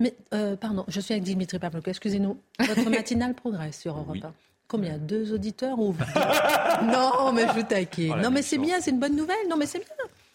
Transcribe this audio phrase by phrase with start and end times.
[0.00, 1.90] Mais, euh, pardon, je suis avec Dimitri Pavlenko.
[1.90, 2.38] Excusez-nous.
[2.58, 4.32] Votre matinale progresse sur Europe 1.
[4.66, 4.98] Combien?
[4.98, 5.94] Deux auditeurs ou
[6.84, 8.14] Non, mais je taquine.
[8.16, 9.48] Oh, non, mais c'est bien, c'est une bonne nouvelle.
[9.48, 9.88] Non, mais c'est bien.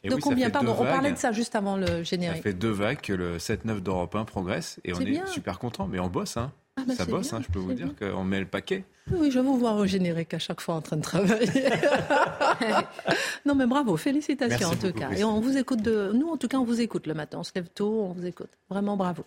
[0.04, 0.50] Et de oui, ça combien?
[0.52, 2.44] Pardon, on parlait de ça juste avant le Ça générique.
[2.44, 5.26] fait deux vagues que le 7-9 d'Europe 1 progresse et on est bien.
[5.26, 5.88] super content.
[5.88, 6.52] Mais on bosse, hein.
[6.77, 8.84] Ah, bah, ça bosse, bien, hein, je peux vous dire qu'on met le paquet.
[9.12, 11.48] Oui, je vous vois au générique à chaque fois en train de travailler.
[13.46, 15.18] non, mais bravo, félicitations Merci en tout beaucoup, cas.
[15.18, 16.12] Et on vous écoute de.
[16.13, 17.40] Nous, en tout cas, on vous écoute le matin.
[17.40, 18.50] On se lève tôt, on vous écoute.
[18.70, 19.24] Vraiment bravo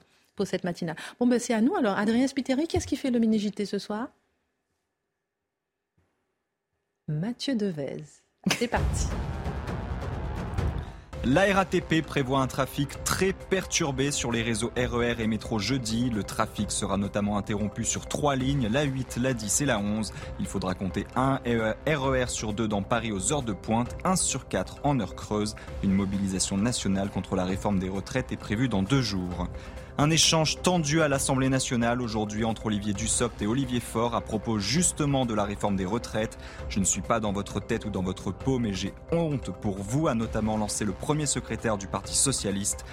[0.46, 0.96] cette matinale.
[1.18, 1.96] Bon, ben c'est à nous alors.
[1.98, 4.08] Adrien Spiteri, qu'est-ce qui fait le mini-JT ce soir?
[7.08, 8.04] Mathieu Devez.
[8.58, 9.06] C'est parti.
[11.24, 16.10] La RATP prévoit un trafic très perturbé sur les réseaux RER et métro jeudi.
[16.10, 20.12] Le trafic sera notamment interrompu sur trois lignes, la 8, la 10 et la 11.
[20.38, 21.40] Il faudra compter un
[21.86, 25.56] RER sur deux dans Paris aux heures de pointe, un sur quatre en heure creuse.
[25.82, 29.48] Une mobilisation nationale contre la réforme des retraites est prévue dans deux jours.
[30.00, 34.60] Un échange tendu à l'Assemblée nationale aujourd'hui entre Olivier Dussopt et Olivier Faure à propos
[34.60, 36.38] justement de la réforme des retraites.
[36.68, 39.78] Je ne suis pas dans votre tête ou dans votre peau, mais j'ai honte pour
[39.78, 42.84] vous, a notamment lancé le premier secrétaire du Parti socialiste.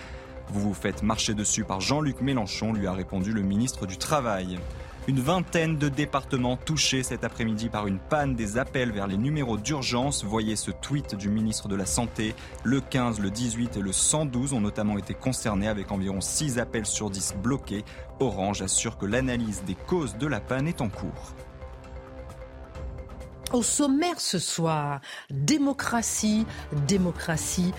[0.47, 4.57] Vous vous faites marcher dessus par Jean-Luc Mélenchon, lui a répondu le ministre du Travail.
[5.07, 9.55] Une vingtaine de départements touchés cet après-midi par une panne des appels vers les numéros
[9.55, 10.23] d'urgence.
[10.23, 12.33] Voyez ce tweet du ministre de la Santé.
[12.63, 16.87] Le 15, le 18 et le 112 ont notamment été concernés avec environ 6 appels
[16.87, 17.85] sur 10 bloqués.
[18.19, 21.35] Orange assure que l'analyse des causes de la panne est en cours.
[23.55, 24.99] Au sommaire ce soir,
[25.29, 26.45] démocratie,
[26.89, 27.71] démocratie.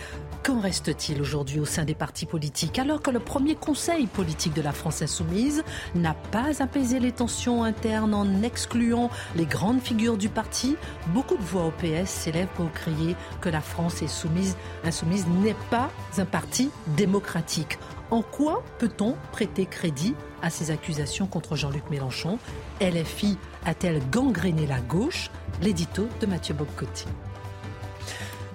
[0.42, 4.62] Qu'en reste-t-il aujourd'hui au sein des partis politiques alors que le premier conseil politique de
[4.62, 5.64] la France insoumise
[5.94, 10.76] n'a pas apaisé les tensions internes en excluant les grandes figures du parti?
[11.08, 15.56] Beaucoup de voix au PS s'élèvent pour crier que la France est soumise, insoumise n'est
[15.68, 17.78] pas un parti démocratique.
[18.10, 22.38] En quoi peut-on prêter crédit à ces accusations contre Jean-Luc Mélenchon?
[22.80, 25.30] LFI a-t-elle gangréné la gauche?
[25.60, 27.04] L'édito de Mathieu Bobcotti.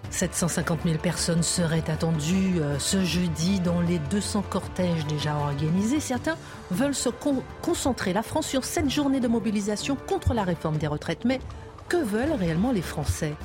[0.09, 5.99] 750 000 personnes seraient attendues euh, ce jeudi dans les 200 cortèges déjà organisés.
[5.99, 6.35] Certains
[6.69, 10.87] veulent se con- concentrer la France sur cette journée de mobilisation contre la réforme des
[10.87, 11.23] retraites.
[11.25, 11.39] Mais
[11.87, 13.35] que veulent réellement les Français?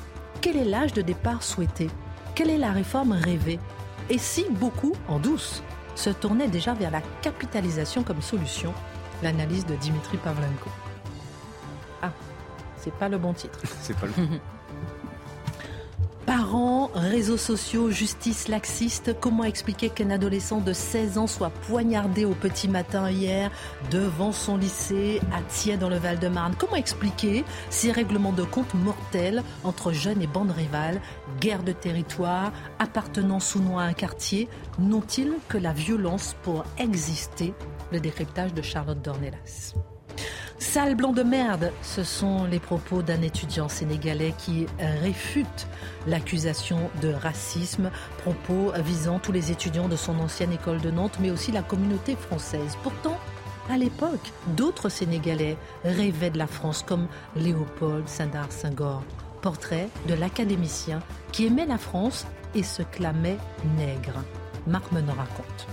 [0.41, 1.89] Quel est l'âge de départ souhaité?
[2.35, 3.59] Quelle est la réforme rêvée?
[4.09, 5.63] Et si beaucoup, en douce,
[5.95, 8.73] se tournaient déjà vers la capitalisation comme solution?
[9.23, 10.69] L'analyse de Dimitri Pavlenko.
[12.87, 13.59] C'est pas le bon titre.
[13.81, 14.13] C'est pas le
[16.25, 22.33] Parents, réseaux sociaux, justice laxiste, comment expliquer qu'un adolescent de 16 ans soit poignardé au
[22.33, 23.51] petit matin hier
[23.91, 26.55] devant son lycée à Thiers dans le Val-de-Marne?
[26.57, 31.01] Comment expliquer ces règlements de compte mortels entre jeunes et bandes rivales,
[31.41, 34.47] guerre de territoire, appartenance ou non à un quartier
[34.79, 37.53] N'ont-ils que la violence pour exister?
[37.91, 39.73] Le décryptage de Charlotte Dornelas.
[40.59, 45.67] Sale blanc de merde, ce sont les propos d'un étudiant sénégalais qui réfute
[46.07, 51.29] l'accusation de racisme, propos visant tous les étudiants de son ancienne école de Nantes, mais
[51.29, 52.75] aussi la communauté française.
[52.81, 53.17] Pourtant,
[53.69, 59.03] à l'époque, d'autres Sénégalais rêvaient de la France, comme Léopold Sédar Senghor,
[59.41, 61.01] portrait de l'académicien
[61.31, 62.25] qui aimait la France
[62.55, 63.37] et se clamait
[63.77, 64.23] nègre.
[64.65, 65.67] Marc Menon raconte.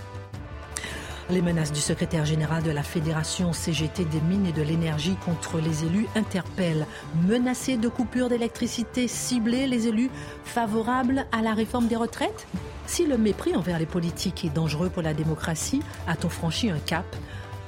[1.31, 5.59] Les menaces du secrétaire général de la Fédération CGT des mines et de l'énergie contre
[5.59, 6.87] les élus interpellent.
[7.27, 10.11] Menacés de coupures d'électricité ciblées, les élus
[10.45, 12.47] favorables à la réforme des retraites?
[12.87, 17.07] Si le mépris envers les politiques est dangereux pour la démocratie, a-t-on franchi un cap?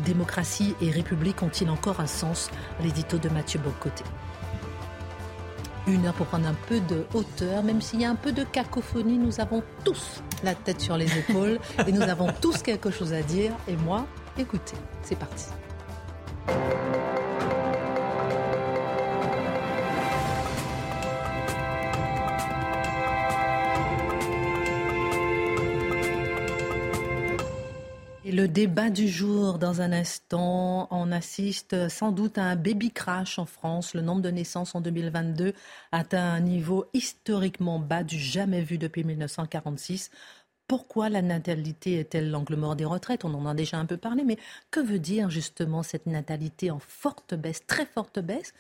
[0.00, 2.50] Démocratie et République ont-ils encore un sens?
[2.82, 4.05] L'édito de Mathieu Bocoté.
[5.87, 8.43] Une heure pour prendre un peu de hauteur, même s'il y a un peu de
[8.43, 13.12] cacophonie, nous avons tous la tête sur les épaules et nous avons tous quelque chose
[13.12, 13.53] à dire.
[13.69, 14.05] Et moi,
[14.37, 15.47] écoutez, c'est parti.
[28.37, 33.38] Le débat du jour, dans un instant, on assiste sans doute à un baby crash
[33.38, 33.94] en France.
[33.94, 35.55] Le nombre de naissances en 2022
[35.91, 40.11] atteint un niveau historiquement bas du jamais vu depuis 1946.
[40.69, 43.25] Pourquoi la natalité est-elle l'angle mort des retraites?
[43.25, 44.37] On en a déjà un peu parlé, mais
[44.71, 48.53] que veut dire justement cette natalité en forte baisse, très forte baisse?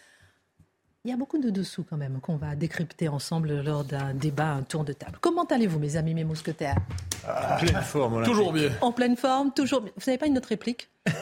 [1.06, 4.48] Il y a beaucoup de dessous quand même qu'on va décrypter ensemble lors d'un débat,
[4.48, 5.18] un tour de table.
[5.20, 6.78] Comment allez-vous, mes amis, mes mousquetaires?
[7.24, 8.24] En pleine forme.
[8.24, 8.70] Toujours bien.
[8.80, 9.82] En pleine forme, toujours.
[9.82, 10.90] Vous n'avez pas une autre réplique?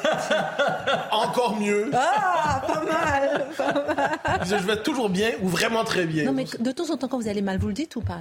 [1.13, 1.91] Encore mieux.
[1.93, 4.41] Ah, pas mal, pas mal.
[4.47, 6.25] Je vais toujours bien ou vraiment très bien.
[6.25, 8.21] Non, mais de temps en temps, quand vous allez mal, vous le dites ou pas?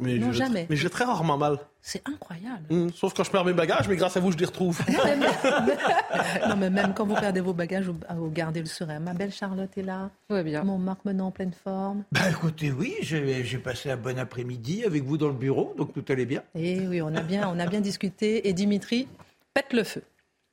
[0.00, 0.66] Mais Non, je- jamais.
[0.70, 1.58] Mais j'ai très rarement mal.
[1.82, 2.64] C'est incroyable.
[2.70, 4.78] Hum, sauf quand je perds mes bagages, mais grâce à vous, je les retrouve.
[6.48, 9.00] non, mais même quand vous perdez vos bagages, vous, vous gardez le sourire.
[9.00, 10.10] Ma belle Charlotte est là.
[10.28, 10.62] Tout va bien.
[10.62, 12.04] Mon Marc Menon en pleine forme.
[12.12, 16.04] Bah écoutez, oui, j'ai passé un bon après-midi avec vous dans le bureau, donc tout
[16.10, 16.42] allait bien.
[16.54, 18.48] Et oui, on a bien, on a bien discuté.
[18.48, 19.08] Et Dimitri
[19.54, 20.02] pète le feu.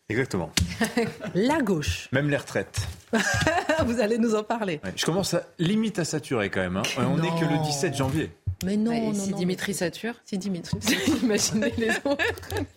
[0.10, 0.52] Exactement.
[1.36, 2.10] La gauche.
[2.12, 2.80] Même les retraites.
[3.86, 4.80] vous allez nous en parler.
[4.84, 6.78] Ouais, Je commence à limite à saturer quand même.
[6.78, 6.84] hein.
[7.00, 7.64] On n'est que le Non.
[7.64, 8.30] 17 janvier.
[8.64, 9.38] Mais non, Et non, si non.
[9.38, 10.78] Dimitri sature, Si Dimitri.
[11.24, 12.26] imaginez les autres.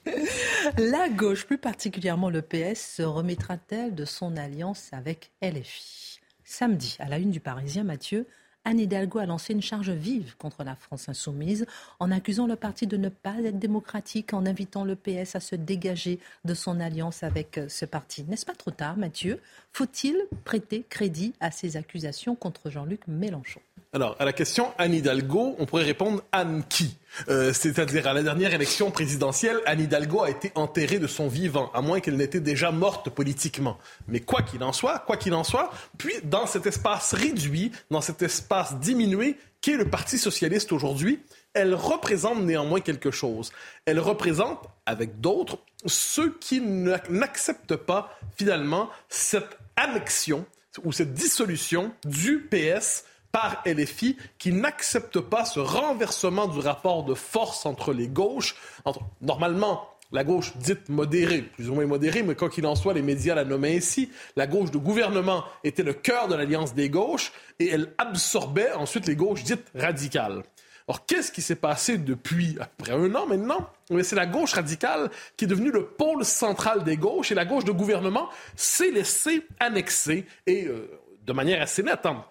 [0.79, 7.09] La gauche, plus particulièrement le PS, se remettra-t-elle de son alliance avec LFI Samedi, à
[7.09, 8.27] la une du Parisien, Mathieu,
[8.65, 11.65] Anne Hidalgo a lancé une charge vive contre la France insoumise
[12.01, 15.57] en accusant le parti de ne pas être démocratique, en invitant le PS à se
[15.57, 18.25] dégager de son alliance avec ce parti.
[18.25, 19.41] N'est-ce pas trop tard, Mathieu?
[19.73, 23.61] Faut-il prêter crédit à ces accusations contre Jean-Luc Mélenchon?
[23.93, 26.97] Alors, à la question Anne Hidalgo, on pourrait répondre Anne qui
[27.29, 31.71] Euh, C'est-à-dire, à la dernière élection présidentielle, Anne Hidalgo a été enterrée de son vivant,
[31.73, 33.79] à moins qu'elle n'était déjà morte politiquement.
[34.07, 38.03] Mais quoi qu'il en soit, quoi qu'il en soit, puis dans cet espace réduit, dans
[38.03, 41.21] cet espace diminué qu'est le Parti socialiste aujourd'hui,
[41.55, 43.53] elle représente néanmoins quelque chose.
[43.85, 50.45] Elle représente, avec d'autres, ceux qui n'a- n'acceptent pas finalement cette annexion
[50.85, 57.15] ou cette dissolution du PS par LFI qui n'accepte pas ce renversement du rapport de
[57.15, 62.35] force entre les gauches, entre normalement la gauche dite modérée, plus ou moins modérée, mais
[62.35, 64.11] quoi qu'il en soit, les médias la nommaient ainsi.
[64.37, 69.07] La gauche de gouvernement était le cœur de l'alliance des gauches et elle absorbait ensuite
[69.07, 70.43] les gauches dites radicales.
[70.89, 73.69] Alors, qu'est-ce qui s'est passé depuis à peu près un an maintenant?
[73.91, 77.45] Mais c'est la gauche radicale qui est devenue le pôle central des gauches et la
[77.45, 80.91] gauche de gouvernement s'est laissée annexer et euh,
[81.27, 82.07] de manière assez nette.
[82.07, 82.25] hein.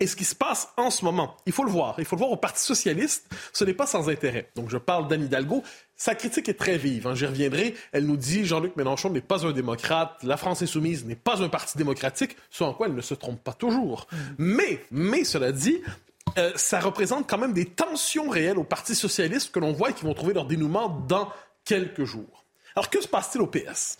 [0.00, 1.94] Et ce qui se passe en ce moment, il faut le voir.
[1.98, 4.50] Il faut le voir au Parti socialiste, ce n'est pas sans intérêt.
[4.56, 5.62] Donc, je parle d'Anne Hidalgo.
[5.94, 7.06] Sa critique est très vive.
[7.06, 7.14] hein.
[7.14, 7.74] J'y reviendrai.
[7.92, 11.48] Elle nous dit Jean-Luc Mélenchon n'est pas un démocrate, la France insoumise n'est pas un
[11.48, 14.08] parti démocratique, ce en quoi elle ne se trompe pas toujours.
[14.38, 15.82] Mais, mais cela dit,
[16.38, 19.92] euh, ça représente quand même des tensions réelles au Parti socialiste que l'on voit et
[19.92, 21.30] qui vont trouver leur dénouement dans
[21.64, 22.44] quelques jours.
[22.74, 23.98] Alors, que se passe-t-il au PS?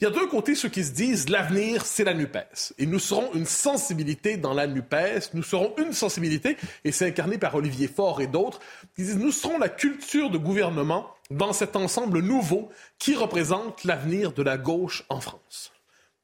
[0.00, 2.74] Il y a d'un côté ceux qui se disent l'avenir, c'est la NUPES.
[2.78, 5.30] Et nous serons une sensibilité dans la NUPES.
[5.34, 8.60] Nous serons une sensibilité, et c'est incarné par Olivier Faure et d'autres,
[8.94, 14.32] qui disent nous serons la culture de gouvernement dans cet ensemble nouveau qui représente l'avenir
[14.32, 15.71] de la gauche en France.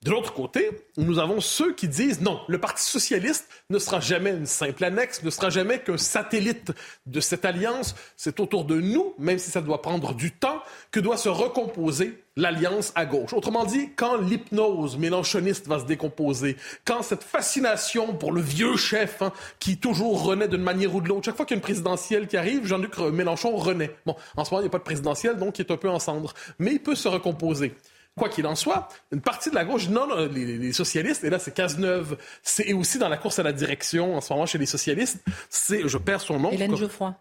[0.04, 4.30] De l'autre côté, nous avons ceux qui disent non, le Parti socialiste ne sera jamais
[4.30, 6.70] une simple annexe, ne sera jamais qu'un satellite
[7.06, 7.96] de cette alliance.
[8.16, 10.62] C'est autour de nous, même si ça doit prendre du temps,
[10.92, 13.32] que doit se recomposer l'alliance à gauche.
[13.32, 19.20] Autrement dit, quand l'hypnose mélanchoniste va se décomposer, quand cette fascination pour le vieux chef
[19.20, 21.62] hein, qui toujours renaît d'une manière ou de l'autre, chaque fois qu'il y a une
[21.62, 23.96] présidentielle qui arrive, Jean-Luc Mélenchon renaît.
[24.06, 25.90] Bon, en ce moment, il n'y a pas de présidentielle, donc il est un peu
[25.90, 27.74] en cendre, mais il peut se recomposer.
[28.18, 31.30] Quoi qu'il en soit, une partie de la gauche, non, non, les, les socialistes, et
[31.30, 34.58] là c'est Cazeneuve, c'est aussi dans la course à la direction en ce moment chez
[34.58, 36.50] les socialistes, c'est, je perds son nom.
[36.50, 37.14] Hélène Geoffroy.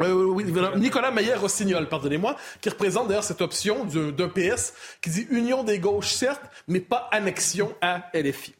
[0.00, 5.10] euh, oui, voilà, Nicolas Maillère-Rossignol, pardonnez-moi, qui représente d'ailleurs cette option du- d'un PS qui
[5.10, 8.54] dit union des gauches, certes, mais pas annexion à LFI.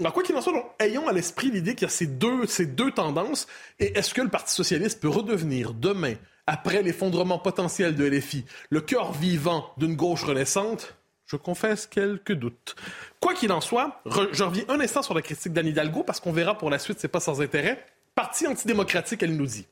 [0.00, 2.46] Alors, quoi qu'il en soit, donc, ayons à l'esprit l'idée qu'il y a ces deux,
[2.46, 3.46] ces deux tendances,
[3.78, 6.14] et est-ce que le Parti socialiste peut redevenir demain,
[6.46, 10.94] après l'effondrement potentiel de LFI, le cœur vivant d'une gauche renaissante
[11.26, 12.76] je confesse quelques doutes.
[13.18, 16.32] Quoi qu'il en soit, je reviens un instant sur la critique d'Anne Hidalgo parce qu'on
[16.32, 17.82] verra pour la suite, c'est pas sans intérêt.
[18.14, 19.66] Parti antidémocratique, elle nous dit.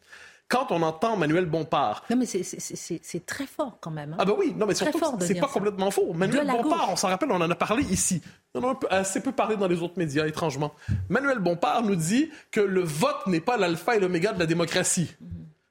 [0.48, 4.14] Quand on entend Manuel Bompard Non, mais c'est- très fort quand même.
[4.14, 4.16] hein.
[4.18, 5.52] ah ben oui, non mais surtout c'est pas ça.
[5.52, 6.12] complètement faux.
[6.14, 8.22] Manuel Bompard, on s'en rappelle, on en a parlé ici.
[8.54, 10.74] On en a assez peu parlé dans les autres médias, étrangement.
[11.10, 15.14] Manuel Bompard nous dit que le vote n'est pas l'alpha et l'oméga de la démocratie.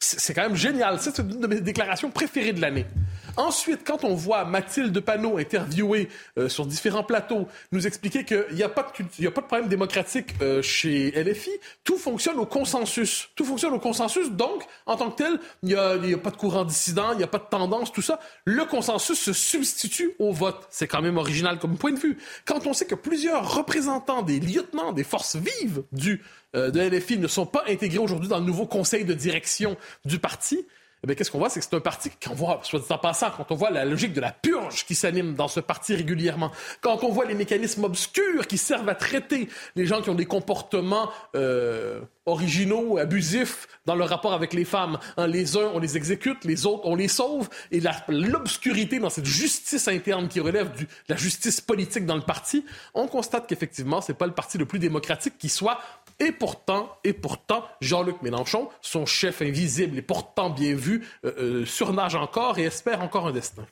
[0.04, 1.00] C'est quand même génial.
[1.00, 2.86] C'est une de mes déclarations préférées de l'année.
[3.38, 8.64] Ensuite, quand on voit Mathilde Panot interviewée euh, sur différents plateaux, nous expliquer qu'il n'y
[8.64, 11.52] a, pas de a pas de problème démocratique euh, chez LFI,
[11.84, 13.30] tout fonctionne au consensus.
[13.36, 16.66] Tout fonctionne au consensus, donc, en tant que tel, il n'y a, pas de courant
[16.66, 18.20] dissident, il n'y a pas de tendance, tout ça.
[18.44, 20.68] Le consensus se substitue au vote.
[20.70, 22.18] C'est quand même original comme point de vue.
[22.46, 26.22] Quand on sait que plusieurs représentants des lieutenants des forces vives du,
[26.54, 30.66] de LFI ne sont pas intégrés aujourd'hui dans le nouveau conseil de direction du parti,
[31.08, 31.50] eh qu'est-ce qu'on voit?
[31.50, 33.86] C'est que c'est un parti qu'on voit, soit dit en passant, quand on voit la
[33.86, 37.86] logique de la purge qui s'anime dans ce parti régulièrement, quand on voit les mécanismes
[37.86, 43.96] obscurs qui servent à traiter les gens qui ont des comportements euh, originaux, abusifs dans
[43.96, 45.00] leur rapport avec les femmes.
[45.18, 47.50] Hein, les uns, on les exécute, les autres, on les sauve.
[47.72, 52.66] Et l'obscurité dans cette justice interne qui relève de la justice politique dans le parti,
[52.94, 55.80] on constate qu'effectivement, c'est pas le parti le plus démocratique qui soit.
[56.20, 61.66] Et pourtant, et pourtant, Jean-Luc Mélenchon, son chef invisible et pourtant bien vu, euh, euh,
[61.66, 63.66] surnage encore et espère encore un destin.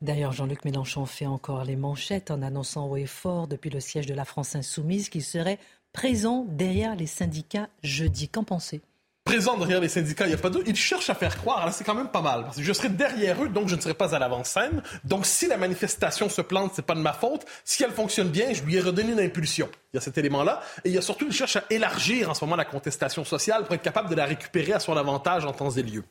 [0.00, 4.06] D'ailleurs, Jean-Luc Mélenchon fait encore les manchettes en annonçant haut et fort depuis le siège
[4.06, 5.60] de la France insoumise qu'il serait
[5.92, 8.28] présent derrière les syndicats jeudi.
[8.28, 8.80] Qu'en pensez
[9.24, 10.64] Présent derrière les syndicats, il n'y a pas de...
[10.66, 12.88] Ils cherchent à faire croire, là c'est quand même pas mal, parce que je serai
[12.88, 14.82] derrière eux, donc je ne serai pas à l'avant-scène.
[15.04, 17.46] Donc si la manifestation se plante, c'est pas de ma faute.
[17.64, 19.68] Si elle fonctionne bien, je lui ai redonné une impulsion.
[19.92, 20.60] Il y a cet élément-là.
[20.84, 23.64] Et il y a surtout, ils cherchent à élargir en ce moment la contestation sociale
[23.64, 26.02] pour être capable de la récupérer à son avantage en temps et lieu.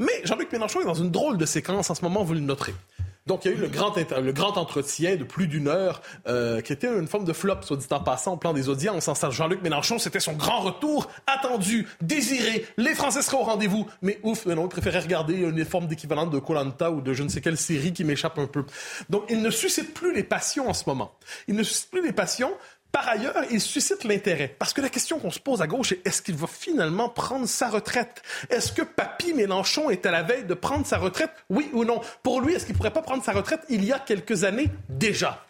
[0.00, 2.74] Mais Jean-Luc Mélenchon est dans une drôle de séquence en ce moment, vous le noterez.
[3.28, 6.62] Donc, il y a eu le grand, le grand entretien de plus d'une heure, euh,
[6.62, 9.06] qui était une forme de flop, soit dit en passant, au plan des audiences.
[9.06, 12.64] En Jean-Luc Mélenchon, c'était son grand retour, attendu, désiré.
[12.78, 13.86] Les Français seraient au rendez-vous.
[14.00, 17.28] Mais ouf, non, il préférait regarder une forme d'équivalent de Colanta ou de je ne
[17.28, 18.64] sais quelle série qui m'échappe un peu.
[19.10, 21.12] Donc, il ne suscite plus les passions en ce moment.
[21.48, 22.52] Il ne suscite plus les passions
[22.98, 24.56] par ailleurs, il suscite l'intérêt.
[24.58, 27.46] Parce que la question qu'on se pose à gauche est est-ce qu'il va finalement prendre
[27.46, 28.22] sa retraite?
[28.50, 31.30] Est-ce que Papy Mélenchon est à la veille de prendre sa retraite?
[31.48, 32.00] Oui ou non?
[32.24, 34.68] Pour lui, est-ce qu'il ne pourrait pas prendre sa retraite il y a quelques années
[34.88, 35.46] déjà?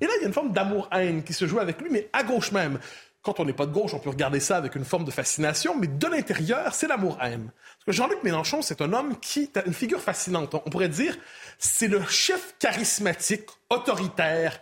[0.00, 2.22] Et là, il y a une forme d'amour-haine qui se joue avec lui, mais à
[2.22, 2.78] gauche même.
[3.22, 5.76] Quand on n'est pas de gauche, on peut regarder ça avec une forme de fascination,
[5.76, 7.50] mais de l'intérieur, c'est l'amour-haine.
[7.50, 10.54] Parce que Jean-Luc Mélenchon, c'est un homme qui est une figure fascinante.
[10.54, 11.16] On pourrait dire,
[11.58, 14.60] c'est le chef charismatique, autoritaire,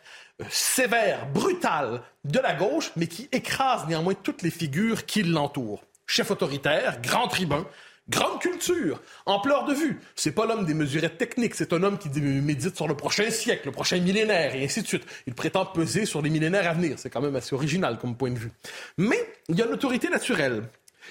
[0.48, 5.84] sévère, brutal de la gauche, mais qui écrase néanmoins toutes les figures qui l'entourent.
[6.06, 7.66] Chef autoritaire, grand tribun,
[8.10, 10.00] grande culture, ampleur de vue.
[10.16, 13.66] C'est pas l'homme des mesurettes techniques, c'est un homme qui médite sur le prochain siècle,
[13.66, 15.04] le prochain millénaire, et ainsi de suite.
[15.26, 16.98] Il prétend peser sur les millénaires à venir.
[16.98, 18.50] C'est quand même assez original comme point de vue.
[18.98, 20.64] Mais il y a une autorité naturelle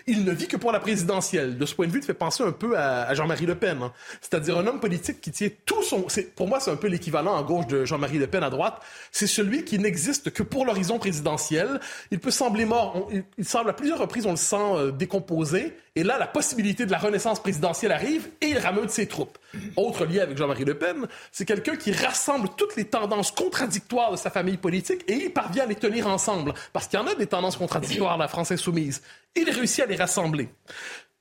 [0.08, 1.58] il ne vit que pour la présidentielle.
[1.58, 3.82] De ce point de vue, il fait penser un peu à, Jean-Marie Le Pen.
[3.82, 3.91] Hein.
[4.22, 6.06] C'est-à-dire un homme politique qui tient tout son...
[6.36, 8.82] Pour moi, c'est un peu l'équivalent en gauche de Jean-Marie Le Pen à droite.
[9.12, 11.79] C'est celui qui n'existe que pour l'horizon présidentiel.
[12.12, 13.10] Il peut sembler mort.
[13.38, 15.74] il, semble à plusieurs reprises, on le sent euh, décomposé.
[16.00, 19.38] Et là, la possibilité de la renaissance présidentielle arrive et il rameute ses troupes.
[19.75, 24.15] Autre lien avec Jean-Marie Le Pen, c'est quelqu'un qui rassemble toutes les tendances contradictoires de
[24.15, 26.53] sa famille politique et il parvient à les tenir ensemble.
[26.72, 29.01] Parce qu'il y en a des tendances contradictoires la France insoumise.
[29.36, 30.48] Il réussit à les rassembler.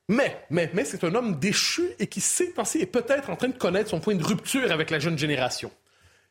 [0.09, 3.49] Mais, mais, mais c'est un homme déchu et qui sait penser et peut-être en train
[3.49, 5.73] de connaître son point de rupture avec la jeune génération.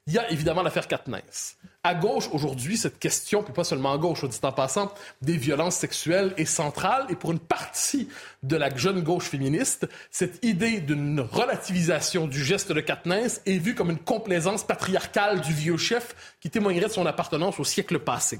[0.07, 1.57] Il y a évidemment l'affaire Katniss.
[1.83, 5.75] À gauche, aujourd'hui, cette question, puis pas seulement à gauche, dit en passant, des violences
[5.75, 7.05] sexuelles est centrale.
[7.09, 8.07] Et pour une partie
[8.41, 13.75] de la jeune gauche féministe, cette idée d'une relativisation du geste de Katniss est vue
[13.75, 18.39] comme une complaisance patriarcale du vieux chef qui témoignerait de son appartenance au siècle passé.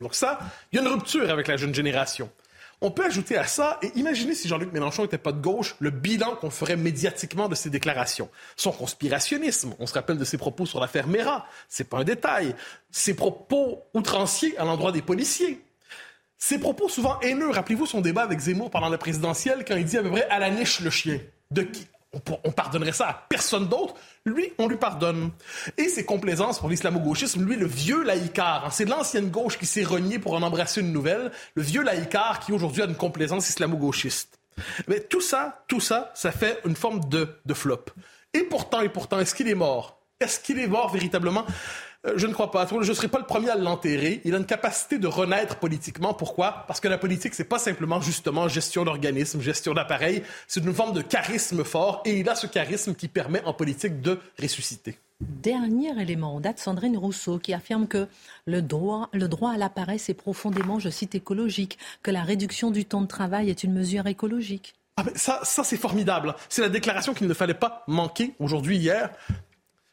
[0.00, 0.38] Donc ça,
[0.70, 2.30] il y a une rupture avec la jeune génération.
[2.80, 5.90] On peut ajouter à ça, et imaginez si Jean-Luc Mélenchon n'était pas de gauche, le
[5.90, 8.28] bilan qu'on ferait médiatiquement de ses déclarations.
[8.56, 12.54] Son conspirationnisme, on se rappelle de ses propos sur l'affaire Mera, c'est pas un détail.
[12.90, 15.64] Ses propos outranciers à l'endroit des policiers.
[16.38, 19.96] Ses propos souvent haineux, rappelez-vous son débat avec Zemmour pendant la présidentielle quand il dit
[19.96, 21.18] à peu près à la niche le chien.
[21.50, 21.86] De qui
[22.44, 23.94] on, pardonnerait ça à personne d'autre.
[24.24, 25.30] Lui, on lui pardonne.
[25.76, 28.66] Et ses complaisances pour l'islamo-gauchisme, lui, le vieux laïcard.
[28.66, 31.30] Hein, c'est l'ancienne gauche qui s'est reniée pour en embrasser une nouvelle.
[31.54, 34.38] Le vieux laïcard qui aujourd'hui a une complaisance islamo-gauchiste.
[34.88, 37.84] Mais tout ça, tout ça, ça fait une forme de, de flop.
[38.32, 39.98] Et pourtant, et pourtant, est-ce qu'il est mort?
[40.20, 41.44] Est-ce qu'il est mort véritablement?
[42.06, 42.66] Euh, je ne crois pas.
[42.66, 44.20] Je ne serai pas le premier à l'enterrer.
[44.24, 46.14] Il a une capacité de renaître politiquement.
[46.14, 46.64] Pourquoi?
[46.66, 50.22] Parce que la politique, c'est pas simplement justement gestion d'organisme, gestion d'appareil.
[50.46, 54.00] C'est une forme de charisme fort et il a ce charisme qui permet en politique
[54.00, 54.98] de ressusciter.
[55.20, 58.08] Dernier élément, on date Sandrine Rousseau qui affirme que
[58.46, 62.84] le droit, le droit à l'appareil, c'est profondément, je cite, écologique, que la réduction du
[62.84, 64.74] temps de travail est une mesure écologique.
[64.96, 66.34] Ah ça, ça c'est formidable.
[66.48, 69.10] C'est la déclaration qu'il ne fallait pas manquer aujourd'hui, hier.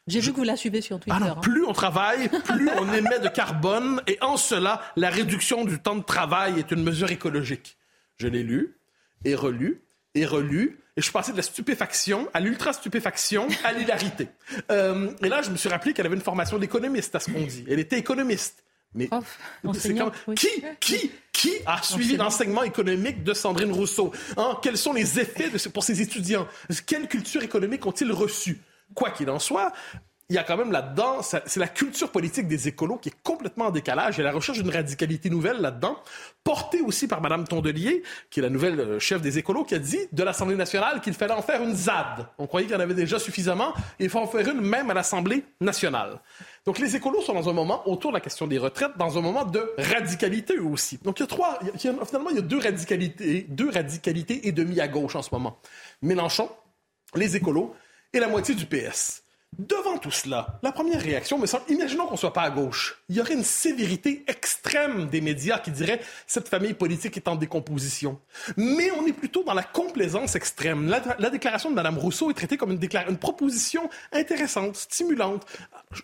[0.08, 1.16] J'ai vu que vous la suivez sur Twitter.
[1.16, 1.40] Alors, hein.
[1.40, 5.96] plus on travaille, plus on émet de carbone, et en cela, la réduction du temps
[5.96, 7.76] de travail est une mesure écologique.
[8.16, 8.76] Je l'ai lu,
[9.24, 9.82] et relu,
[10.14, 14.28] et relu, et je suis passé de la stupéfaction à l'ultra-stupéfaction à l'hilarité.
[14.70, 17.46] Euh, et là, je me suis rappelé qu'elle avait une formation d'économiste, à ce qu'on
[17.46, 17.64] dit.
[17.68, 18.64] Elle était économiste.
[18.94, 19.08] Mais
[20.36, 24.12] qui, qui, qui a suivi l'enseignement économique de Sandrine Rousseau?
[24.36, 24.58] Hein?
[24.62, 26.46] Quels sont les effets de, pour ses étudiants?
[26.86, 28.60] Quelle culture économique ont-ils reçu
[28.94, 29.72] Quoi qu'il en soit,
[30.32, 33.66] il y a quand même là-dedans, c'est la culture politique des écolos qui est complètement
[33.66, 34.18] en décalage.
[34.18, 35.98] A la recherche d'une radicalité nouvelle là-dedans,
[36.42, 39.78] portée aussi par Mme Tondelier, qui est la nouvelle euh, chef des écolos, qui a
[39.78, 42.28] dit de l'Assemblée nationale qu'il fallait en faire une ZAD.
[42.38, 44.88] On croyait qu'il y en avait déjà suffisamment, et il faut en faire une même
[44.90, 46.18] à l'Assemblée nationale.
[46.64, 49.20] Donc les écolos sont dans un moment, autour de la question des retraites, dans un
[49.20, 50.98] moment de radicalité eux aussi.
[51.02, 54.80] Donc il y a trois, finalement il y a deux radicalités, deux radicalités et demi
[54.80, 55.58] à gauche en ce moment.
[56.00, 56.48] Mélenchon,
[57.14, 57.74] les écolos
[58.12, 59.22] et la moitié du PS.
[59.58, 63.02] Devant tout cela, la première réaction me semble, imaginons qu'on ne soit pas à gauche,
[63.10, 67.36] il y aurait une sévérité extrême des médias qui diraient cette famille politique est en
[67.36, 68.18] décomposition.
[68.56, 70.88] Mais on est plutôt dans la complaisance extrême.
[71.18, 75.44] La, déclaration de Mme Rousseau est traitée comme une, une proposition intéressante, stimulante.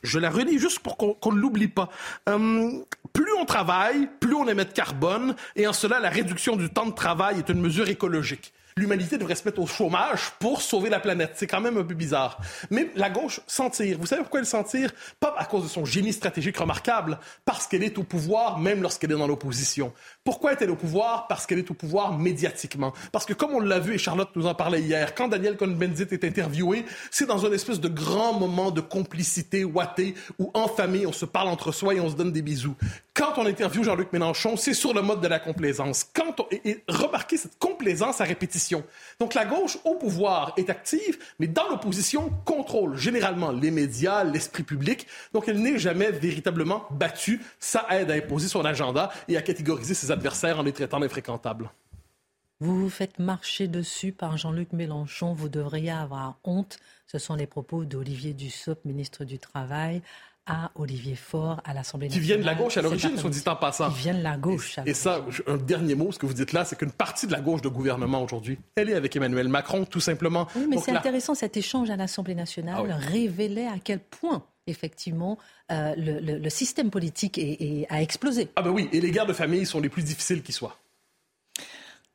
[0.03, 1.89] Je la relis juste pour qu'on ne l'oublie pas.
[2.27, 2.85] Hum,
[3.15, 6.87] plus on travaille, plus on émet de carbone, et en cela, la réduction du temps
[6.87, 11.01] de travail est une mesure écologique l'humanité devrait se mettre au chômage pour sauver la
[11.01, 11.33] planète.
[11.35, 12.39] C'est quand même un peu bizarre.
[12.71, 13.99] Mais la gauche s'en tire.
[13.99, 14.93] Vous savez pourquoi elle s'en tire?
[15.21, 19.13] Pas à cause de son génie stratégique remarquable, parce qu'elle est au pouvoir même lorsqu'elle
[19.13, 19.93] est dans l'opposition.
[20.29, 21.27] Pourquoi est-elle au pouvoir?
[21.27, 22.93] Parce qu'elle est au pouvoir médiatiquement.
[23.13, 26.09] Parce que comme on l'a vu, et Charlotte nous en parlait hier, quand Daniel Cohn-Bendit
[26.11, 31.07] est interviewé, c'est dans un espèce de grand moment de complicité ouatée où en famille,
[31.07, 32.77] on se parle entre soi et on se donne des bisous.
[33.15, 36.05] Quand on interviewe Jean-Luc Mélenchon, c'est sur le mode de la complaisance.
[36.13, 36.47] Quand on...
[36.51, 38.85] et remarquez cette complaisance à répétition
[39.19, 44.63] donc la gauche au pouvoir est active, mais dans l'opposition contrôle généralement les médias, l'esprit
[44.63, 45.07] public.
[45.33, 47.41] Donc elle n'est jamais véritablement battue.
[47.59, 51.71] Ça aide à imposer son agenda et à catégoriser ses adversaires en les traitant d'infréquentables.
[52.61, 55.33] Vous vous faites marcher dessus par Jean-Luc Mélenchon.
[55.33, 56.79] Vous devriez avoir honte.
[57.07, 60.03] Ce sont les propos d'Olivier Dussopt, ministre du Travail,
[60.45, 62.23] à Olivier Faure à l'Assemblée nationale.
[62.23, 63.91] Qui viennent de la gauche à l'origine, soit dit en passant.
[63.91, 64.79] Qui viennent de la gauche.
[64.87, 67.41] Et, ça, un dernier mot, ce que vous dites là, c'est qu'une partie de la
[67.41, 70.49] gauche de gouvernement aujourd'hui, elle est avec Emmanuel Macron, tout simplement.
[70.57, 75.39] Oui, mais c'est intéressant, cet échange à l'Assemblée nationale ah révélait à quel point effectivement,
[75.71, 77.39] euh, le, système politique
[77.89, 78.49] a explosé.
[78.57, 80.79] Ah ben oui, et les guerres de famille sont les plus difficiles qui soient.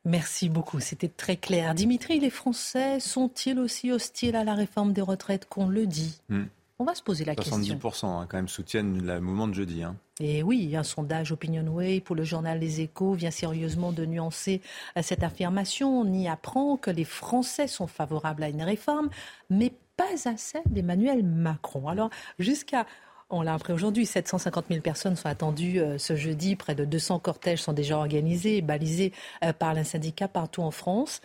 [0.04, 1.74] Merci beaucoup, c'était très clair.
[1.74, 6.44] Dimitri, les Français sont-ils aussi hostiles à la réforme des retraites qu'on le dit hmm.
[6.80, 7.56] On va se poser la question.
[7.56, 9.84] 70% hein, quand même soutiennent le mouvement de jeudi.
[9.84, 9.96] Hein.
[10.18, 14.60] Et oui, un sondage OpinionWay pour le journal Les Échos vient sérieusement de nuancer
[14.98, 16.00] euh, cette affirmation.
[16.00, 19.08] On y apprend que les Français sont favorables à une réforme,
[19.50, 21.88] mais pas celle d'Emmanuel Macron.
[21.88, 22.86] Alors, jusqu'à
[23.30, 26.56] on l'a appris aujourd'hui, 750 000 personnes sont attendues euh, ce jeudi.
[26.56, 30.70] Près de 200 cortèges sont déjà organisés et balisés euh, par l'un syndicat partout en
[30.70, 31.20] France.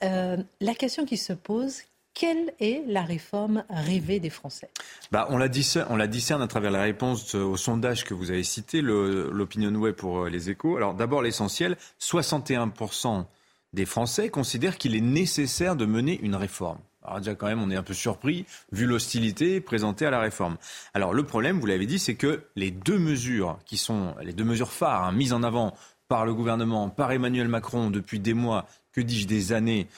[0.00, 1.82] la question qui se pose,
[2.14, 4.70] quelle est la réforme rêvée des Français?
[5.10, 8.30] Bah, on, la discerne, on la discerne à travers la réponse au sondage que vous
[8.30, 10.76] avez cité, l'Opinion Web pour euh, les échos.
[10.76, 13.24] Alors d'abord l'essentiel, 61%
[13.72, 16.78] des Français considèrent qu'il est nécessaire de mener une réforme.
[17.10, 20.56] Alors déjà quand même, on est un peu surpris vu l'hostilité présentée à la réforme.
[20.94, 24.44] Alors le problème, vous l'avez dit, c'est que les deux mesures qui sont les deux
[24.44, 25.74] mesures phares hein, mises en avant
[26.06, 29.88] par le gouvernement, par Emmanuel Macron depuis des mois, que dis-je, des années,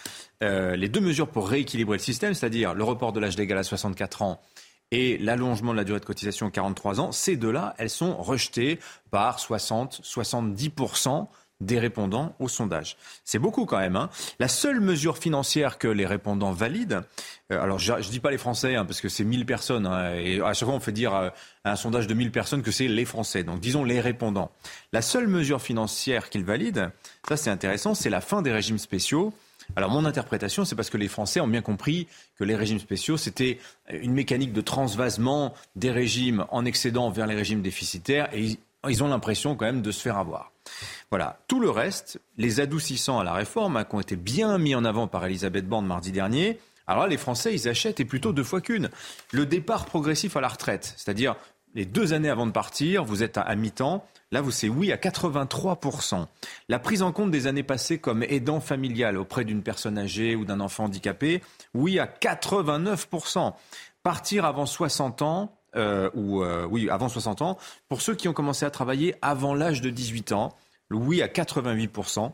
[0.42, 3.62] euh, les deux mesures pour rééquilibrer le système, c'est-à-dire le report de l'âge légal à
[3.62, 4.40] 64 ans
[4.90, 8.78] et l'allongement de la durée de cotisation à 43 ans, ces deux-là, elles sont rejetées
[9.10, 11.28] par 60-70%
[11.62, 12.96] des répondants au sondage.
[13.24, 13.96] C'est beaucoup quand même.
[13.96, 14.10] Hein.
[14.38, 17.02] La seule mesure financière que les répondants valident,
[17.50, 20.14] euh, alors je ne dis pas les Français, hein, parce que c'est 1000 personnes, hein,
[20.14, 21.32] et à chaque fois on fait dire à
[21.64, 24.50] un sondage de 1000 personnes que c'est les Français, donc disons les répondants.
[24.92, 26.90] La seule mesure financière qu'ils valident,
[27.28, 29.32] ça c'est intéressant, c'est la fin des régimes spéciaux
[29.76, 32.06] alors mon interprétation, c'est parce que les Français ont bien compris
[32.38, 33.58] que les régimes spéciaux, c'était
[33.90, 39.08] une mécanique de transvasement des régimes en excédent vers les régimes déficitaires, et ils ont
[39.08, 40.51] l'impression quand même de se faire avoir.
[41.10, 41.40] Voilà.
[41.48, 44.84] Tout le reste, les adoucissants à la réforme, hein, qui ont été bien mis en
[44.84, 48.44] avant par Elisabeth Borne mardi dernier, alors là, les Français, ils achètent et plutôt deux
[48.44, 48.90] fois qu'une.
[49.30, 51.36] Le départ progressif à la retraite, c'est-à-dire
[51.74, 54.96] les deux années avant de partir, vous êtes à mi-temps, Là, vous c'est oui à
[54.96, 56.26] 83%.
[56.70, 60.46] La prise en compte des années passées comme aidant familial auprès d'une personne âgée ou
[60.46, 61.42] d'un enfant handicapé,
[61.74, 63.52] oui à 89%.
[64.02, 67.58] Partir avant 60 ans, euh, ou euh, oui, avant 60 ans,
[67.88, 70.54] pour ceux qui ont commencé à travailler avant l'âge de 18 ans,
[70.90, 72.32] oui à 88%.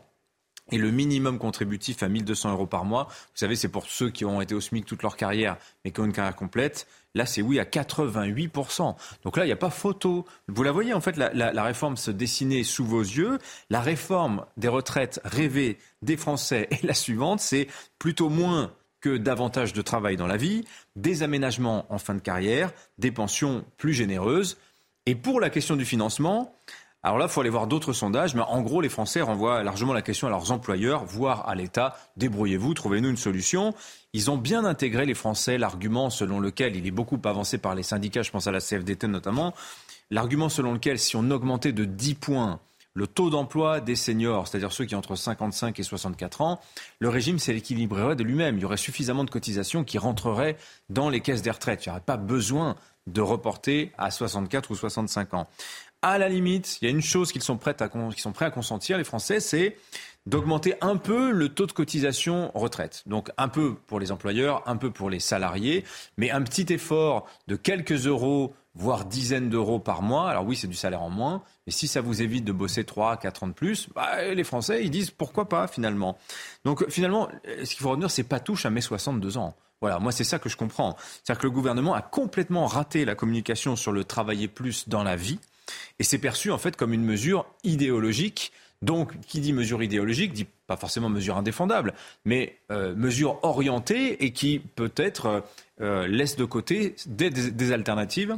[0.71, 4.23] Et le minimum contributif à 1200 euros par mois, vous savez, c'est pour ceux qui
[4.23, 6.87] ont été au SMIC toute leur carrière, mais qui ont une carrière complète.
[7.15, 8.95] Là, c'est oui à 88%.
[9.23, 10.25] Donc là, il n'y a pas photo.
[10.47, 13.39] Vous la voyez, en fait, la, réforme se dessinait sous vos yeux.
[13.71, 17.39] La réforme des retraites rêvée des Français est la suivante.
[17.39, 22.19] C'est plutôt moins que davantage de travail dans la vie, des aménagements en fin de
[22.19, 24.57] carrière, des pensions plus généreuses.
[25.05, 26.53] Et pour la question du financement,
[27.01, 29.93] Alors là, il faut aller voir d'autres sondages, mais en gros, les Français renvoient largement
[29.93, 31.95] la question à leurs employeurs, voire à l'État.
[32.17, 33.73] Débrouillez-vous, trouvez-nous une solution.
[34.11, 37.83] Ils ont bien intégré, les Français, l'argument selon lequel il est beaucoup avancé par les
[37.83, 39.53] syndicats, je pense à la CFDT notamment,
[40.11, 42.59] l'argument selon lequel si on augmentait de 10 points
[42.99, 46.59] le taux d'emploi des seniors, c'est-à-dire ceux qui ont entre 55 et 64 ans,
[46.99, 48.57] le régime s'équilibrerait de lui-même.
[48.57, 50.57] Il y aurait suffisamment de cotisations qui rentreraient
[50.89, 51.85] dans les caisses des retraites.
[51.85, 52.75] Il n'y aurait pas besoin
[53.07, 55.47] de reporter à 64 ou 65 ans.
[56.01, 58.51] À la limite, il y a une chose qu'ils sont, prêts à, sont prêts à
[58.51, 59.77] consentir, les Français, c'est
[60.29, 63.03] d'augmenter un peu le taux de cotisation retraite.
[63.07, 65.83] Donc un peu pour les employeurs, un peu pour les salariés,
[66.17, 70.29] mais un petit effort de quelques euros, voire dizaines d'euros par mois.
[70.29, 73.17] Alors oui, c'est du salaire en moins, mais si ça vous évite de bosser 3,
[73.17, 76.17] 4 ans de plus, bah, les Français, ils disent pourquoi pas finalement.
[76.63, 79.55] Donc finalement, ce qu'il faut retenir, c'est pas touche à mes 62 ans.
[79.81, 80.95] Voilà, moi c'est ça que je comprends.
[80.99, 85.15] C'est-à-dire que le gouvernement a complètement raté la communication sur le travailler plus dans la
[85.15, 85.39] vie.
[85.97, 88.51] Et c'est perçu en fait comme une mesure idéologique.
[88.81, 94.31] Donc, qui dit mesure idéologique dit pas forcément mesure indéfendable, mais euh, mesure orientée et
[94.31, 95.43] qui peut-être
[95.81, 98.37] euh, laisse de côté des, alternatives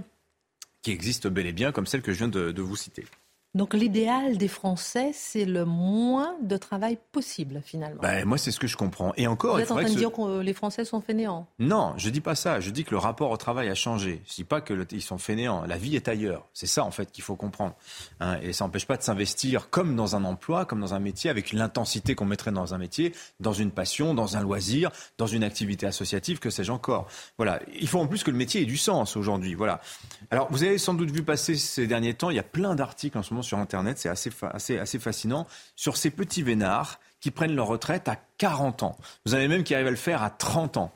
[0.81, 3.05] qui existent bel et bien, comme celle que je viens de vous citer.
[3.53, 8.01] Donc l'idéal des Français, c'est le moins de travail possible finalement.
[8.01, 9.11] Ben, moi, c'est ce que je comprends.
[9.17, 12.09] Et encore, vous êtes en train de dire que les Français sont fainéants Non, je
[12.09, 12.61] dis pas ça.
[12.61, 14.21] Je dis que le rapport au travail a changé.
[14.25, 15.65] Je dis pas qu'ils sont fainéants.
[15.67, 16.47] La vie est ailleurs.
[16.53, 17.75] C'est ça en fait qu'il faut comprendre.
[18.21, 18.37] Hein.
[18.41, 21.51] et ça n'empêche pas de s'investir comme dans un emploi, comme dans un métier, avec
[21.51, 25.85] l'intensité qu'on mettrait dans un métier, dans une passion, dans un loisir, dans une activité
[25.85, 27.07] associative, que sais-je encore.
[27.37, 27.59] Voilà.
[27.79, 29.55] Il faut en plus que le métier ait du sens aujourd'hui.
[29.55, 29.81] Voilà.
[30.29, 33.17] Alors, vous avez sans doute vu passer ces derniers temps, il y a plein d'articles
[33.17, 37.31] en ce moment sur Internet, c'est assez, assez, assez fascinant, sur ces petits vénards qui
[37.31, 38.97] prennent leur retraite à 40 ans.
[39.25, 40.91] Vous avez même qui arrivent à le faire à 30 ans.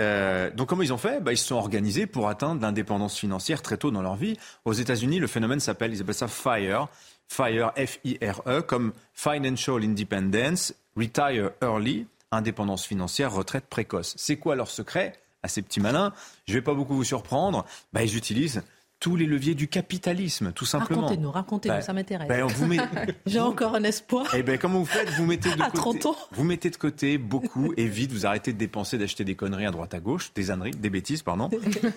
[0.00, 1.20] Euh, donc comment ils ont fait?
[1.20, 4.36] Bah, Ils se sont organisés pour atteindre l'indépendance financière très tôt dans leur vie.
[4.64, 6.88] Aux États-Unis, le phénomène s'appelle, ils appellent ça FIRE,
[7.28, 14.14] FIRE, F-I-R-E, comme Financial Independence, Retire Early, indépendance financière, retraite précoce.
[14.18, 15.14] C'est quoi leur secret?
[15.44, 16.12] À ces petits malins
[16.46, 17.64] Je ne vais pas beaucoup vous surprendre.
[17.92, 18.62] Bah, ils utilisent
[19.02, 21.00] tous les leviers du capitalisme, tout simplement.
[21.00, 22.28] Racontez-nous, racontez-nous, ben, ça m'intéresse.
[22.28, 22.46] Ben,
[23.26, 24.32] J'ai encore un espoir.
[24.32, 25.10] Et eh ben, comment vous faites?
[25.10, 26.16] Vous mettez de à 30 ans.
[26.30, 29.72] Vous mettez de côté beaucoup et vite, vous arrêtez de dépenser, d'acheter des conneries à
[29.72, 31.50] droite à gauche, des âneries, des bêtises, pardon.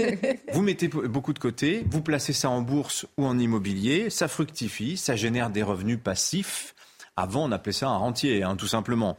[0.53, 4.97] vous mettez beaucoup de côté, vous placez ça en bourse ou en immobilier, ça fructifie,
[4.97, 6.73] ça génère des revenus passifs.
[7.15, 9.15] Avant, on appelait ça un rentier, hein, tout simplement.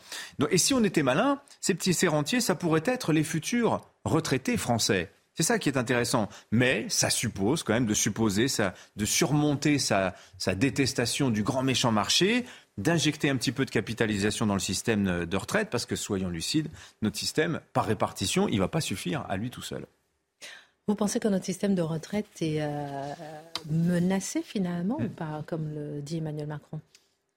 [0.51, 4.57] et si on était malin, ces petits ces rentiers, ça pourrait être les futurs retraités
[4.57, 5.13] français.
[5.37, 6.29] C'est ça qui est intéressant.
[6.51, 11.63] Mais ça suppose quand même de supposer, ça, de surmonter sa, sa détestation du grand
[11.63, 12.47] méchant marché,
[12.79, 16.69] d'injecter un petit peu de capitalisation dans le système de retraite, parce que soyons lucides,
[17.03, 19.87] notre système, par répartition, il ne va pas suffire à lui tout seul.
[20.89, 23.13] Vous pensez que notre système de retraite est euh,
[23.69, 26.81] menacé finalement, ou pas, comme le dit Emmanuel Macron?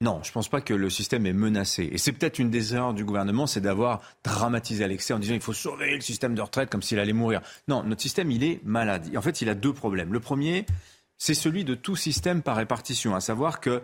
[0.02, 1.90] Non, je ne pense pas que le système est menacé.
[1.92, 5.34] Et c'est peut-être une des erreurs du gouvernement, c'est d'avoir dramatisé à l'excès en disant
[5.34, 7.42] il faut sauver le système de retraite comme s'il allait mourir.
[7.68, 9.12] Non, notre système, il est malade.
[9.18, 10.14] En fait, il a deux problèmes.
[10.14, 10.66] Le premier,
[11.18, 13.82] c'est celui de tout système par répartition, à savoir que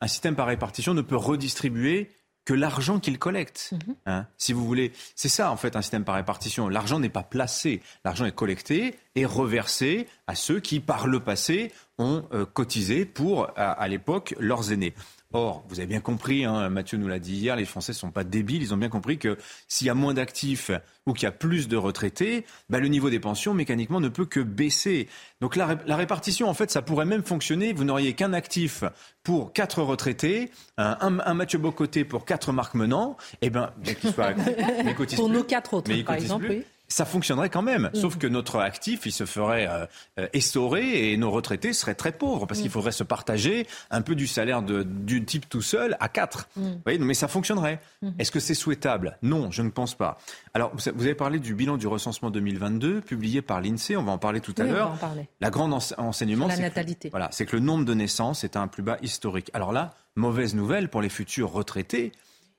[0.00, 2.08] un système par répartition ne peut redistribuer
[2.46, 3.72] que l'argent qu'il collecte.
[3.72, 3.96] Mhm.
[4.06, 6.70] Hein, si vous voulez, c'est ça en fait un système par répartition.
[6.70, 11.72] L'argent n'est pas placé, l'argent est collecté et reversé à ceux qui, par le passé,
[11.98, 14.94] ont euh, cotisé pour, à l'époque, leurs aînés.
[15.34, 18.10] Or, vous avez bien compris, hein, Mathieu nous l'a dit hier, les Français ne sont
[18.10, 19.36] pas débiles, ils ont bien compris que
[19.66, 20.70] s'il y a moins d'actifs
[21.04, 24.24] ou qu'il y a plus de retraités, bah, le niveau des pensions mécaniquement ne peut
[24.24, 25.06] que baisser.
[25.42, 27.74] Donc la, répartition, en fait, ça pourrait même fonctionner.
[27.74, 28.84] Vous n'auriez qu'un actif
[29.22, 33.92] pour quatre retraités, un, un, Mathieu Bocoté pour quatre Marc Menant, et eh ben, bien
[33.92, 34.32] qu'il soit,
[34.84, 37.90] mais pour nos quatre autres, par exemple ça fonctionnerait quand même.
[37.94, 38.18] Sauf mm.
[38.18, 39.86] que notre actif, il se ferait euh,
[40.18, 42.72] euh, et nos retraités seraient très pauvres parce qu'il mm.
[42.72, 46.48] faudrait se partager un peu du salaire de, du type tout seul à quatre.
[46.56, 46.62] Mm.
[46.62, 47.80] Vous voyez, mais ça fonctionnerait.
[48.18, 49.18] Est-ce que c'est souhaitable?
[49.22, 50.18] Non, je ne pense pas.
[50.54, 53.96] Alors, vous avez parlé du bilan du recensement 2022 publié par l'INSEE.
[53.96, 54.96] On va en parler tout à l'heure.
[55.40, 58.68] La grande enseignement, c'est que, voilà, c'est que le nombre de naissances est à un
[58.68, 59.50] plus bas historique.
[59.52, 62.12] Alors là, mauvaise nouvelle pour les futurs retraités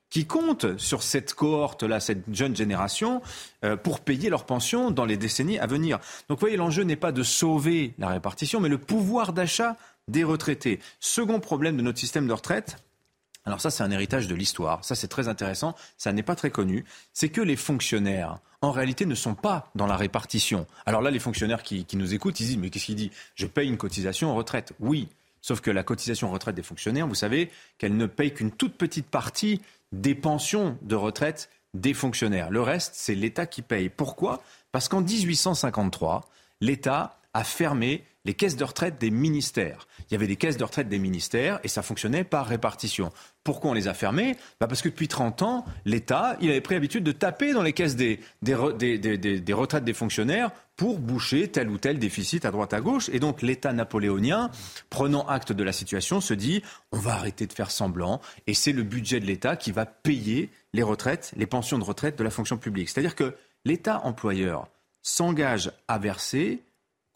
[0.09, 3.21] qui comptent sur cette cohorte-là, cette jeune génération,
[3.63, 5.99] euh, pour payer leurs pensions dans les décennies à venir.
[6.27, 9.75] Donc vous voyez, l'enjeu n'est pas de sauver la répartition, mais le pouvoir d'achat
[10.07, 10.79] des retraités.
[10.99, 12.77] Second problème de notre système de retraite,
[13.45, 16.49] alors ça c'est un héritage de l'histoire, ça c'est très intéressant, ça n'est pas très
[16.49, 20.67] connu, c'est que les fonctionnaires, en réalité, ne sont pas dans la répartition.
[20.85, 23.11] Alors là, les fonctionnaires qui, qui nous écoutent, ils disent, mais qu'est-ce qu'il dit?
[23.35, 24.73] Je paye une cotisation en retraite.
[24.79, 25.07] Oui,
[25.41, 28.73] Sauf que la cotisation en retraite des fonctionnaires, vous savez qu'elle ne paye qu'une toute
[28.73, 32.49] petite partie des pensions de retraite des fonctionnaires.
[32.49, 33.89] Le reste, c'est l'État qui paye.
[33.89, 34.41] Pourquoi?
[34.71, 36.27] Parce qu'en 1853,
[36.61, 39.87] l'État a fermé les caisses de retraite des ministères.
[40.01, 43.11] Il y avait des caisses de retraite des ministères et ça fonctionnait par répartition.
[43.43, 44.35] Pourquoi on les a fermées?
[44.59, 47.73] Bah Parce que depuis 30 ans, l'État, il avait pris l'habitude de taper dans les
[47.73, 52.71] caisses des, des, des, retraites des fonctionnaires pour boucher tel ou tel déficit à droite
[52.75, 53.09] à gauche.
[53.11, 54.51] Et donc l'État napoléonien,
[54.91, 56.61] prenant acte de la situation, se dit
[56.91, 60.51] on va arrêter de faire semblant et c'est le budget de l'État qui va payer
[60.73, 62.89] les retraites, les pensions de retraite de la fonction publique.
[62.89, 63.33] C'est-à-dire que
[63.65, 64.67] l'État employeur
[65.01, 66.61] s'engage à verser,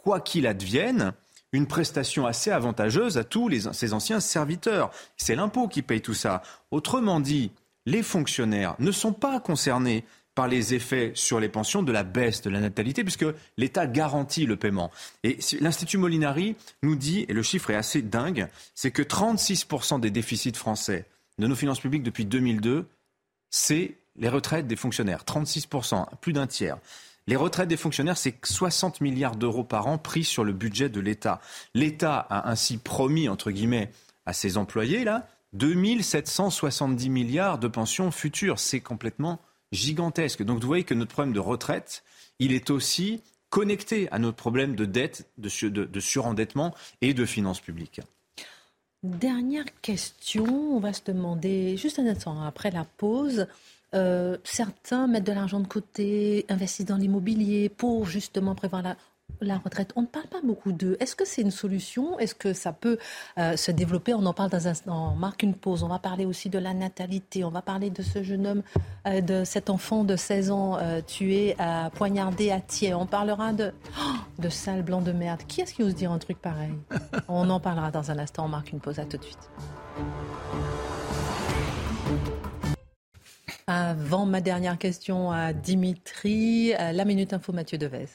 [0.03, 1.13] quoi qu'il advienne,
[1.53, 4.91] une prestation assez avantageuse à tous les, ses anciens serviteurs.
[5.17, 6.43] C'est l'impôt qui paye tout ça.
[6.71, 7.51] Autrement dit,
[7.85, 10.03] les fonctionnaires ne sont pas concernés
[10.35, 13.25] par les effets sur les pensions de la baisse de la natalité, puisque
[13.57, 14.89] l'État garantit le paiement.
[15.23, 20.09] Et l'Institut Molinari nous dit, et le chiffre est assez dingue, c'est que 36% des
[20.09, 21.05] déficits français
[21.37, 22.87] de nos finances publiques depuis 2002,
[23.51, 25.23] c'est les retraites des fonctionnaires.
[25.23, 26.77] 36%, plus d'un tiers.
[27.27, 30.99] Les retraites des fonctionnaires, c'est 60 milliards d'euros par an pris sur le budget de
[30.99, 31.39] l'État.
[31.73, 33.91] L'État a ainsi promis, entre guillemets,
[34.25, 38.59] à ses employés, là, 2770 milliards de pensions futures.
[38.59, 39.39] C'est complètement
[39.71, 40.43] gigantesque.
[40.43, 42.03] Donc vous voyez que notre problème de retraite,
[42.39, 47.59] il est aussi connecté à notre problème de dette, de, de surendettement et de finances
[47.59, 48.01] publiques.
[49.03, 53.47] Dernière question, on va se demander, juste un instant après la pause,
[53.93, 58.95] euh, certains mettent de l'argent de côté, investissent dans l'immobilier pour justement prévoir la,
[59.41, 59.93] la retraite.
[59.95, 60.97] On ne parle pas beaucoup d'eux.
[60.99, 62.17] Est-ce que c'est une solution?
[62.19, 62.97] Est-ce que ça peut
[63.37, 64.13] euh, se développer?
[64.13, 65.13] On en parle dans un instant.
[65.13, 65.83] On marque une pause.
[65.83, 67.43] On va parler aussi de la natalité.
[67.43, 68.63] On va parler de ce jeune homme,
[69.07, 70.77] euh, de cet enfant de 16 ans
[71.07, 72.93] tué, à poignardé à Thiers.
[72.93, 75.41] On parlera de, oh, de sale blanc de merde.
[75.47, 76.73] Qui est-ce qui ose dire un truc pareil?
[77.27, 78.45] On en parlera dans un instant.
[78.45, 78.99] On marque une pause.
[78.99, 79.49] À tout de suite.
[83.67, 88.07] Avant ma dernière question à Dimitri, la Minute Info Mathieu Devez.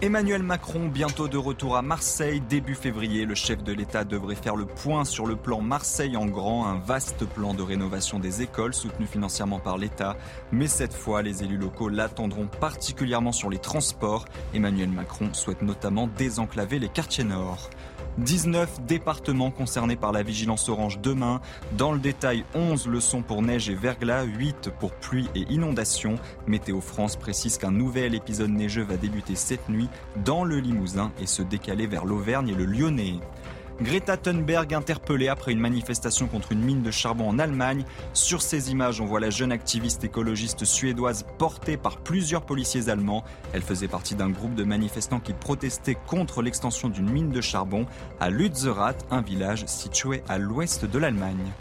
[0.00, 4.54] Emmanuel Macron, bientôt de retour à Marseille, début février, le chef de l'État devrait faire
[4.54, 8.74] le point sur le plan Marseille en grand, un vaste plan de rénovation des écoles
[8.74, 10.16] soutenu financièrement par l'État.
[10.52, 14.26] Mais cette fois, les élus locaux l'attendront particulièrement sur les transports.
[14.52, 17.70] Emmanuel Macron souhaite notamment désenclaver les quartiers nord.
[18.18, 21.40] 19 départements concernés par la vigilance orange demain.
[21.76, 26.16] Dans le détail, 11 leçons pour neige et verglas, 8 pour pluie et inondations.
[26.46, 29.88] Météo France précise qu'un nouvel épisode neigeux va débuter cette nuit
[30.24, 33.20] dans le Limousin et se décaler vers l'Auvergne et le Lyonnais.
[33.80, 37.84] Greta Thunberg interpellée après une manifestation contre une mine de charbon en Allemagne.
[38.12, 43.24] Sur ces images, on voit la jeune activiste écologiste suédoise portée par plusieurs policiers allemands.
[43.52, 47.86] Elle faisait partie d'un groupe de manifestants qui protestaient contre l'extension d'une mine de charbon
[48.20, 51.52] à Lützerath, un village situé à l'ouest de l'Allemagne.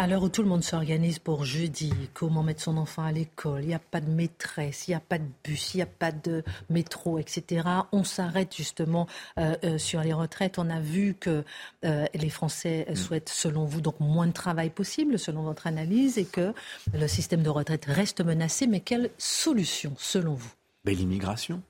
[0.00, 3.64] À l'heure où tout le monde s'organise pour jeudi, comment mettre son enfant à l'école,
[3.64, 5.86] il n'y a pas de maîtresse, il n'y a pas de bus, il n'y a
[5.86, 7.68] pas de métro, etc.
[7.92, 10.58] On s'arrête justement euh, euh, sur les retraites.
[10.58, 11.44] On a vu que
[11.84, 12.94] euh, les Français mm.
[12.94, 16.54] souhaitent, selon vous, donc moins de travail possible, selon votre analyse, et que
[16.94, 18.66] le système de retraite reste menacé.
[18.66, 20.52] Mais quelle solution, selon vous?
[20.86, 21.60] L'immigration.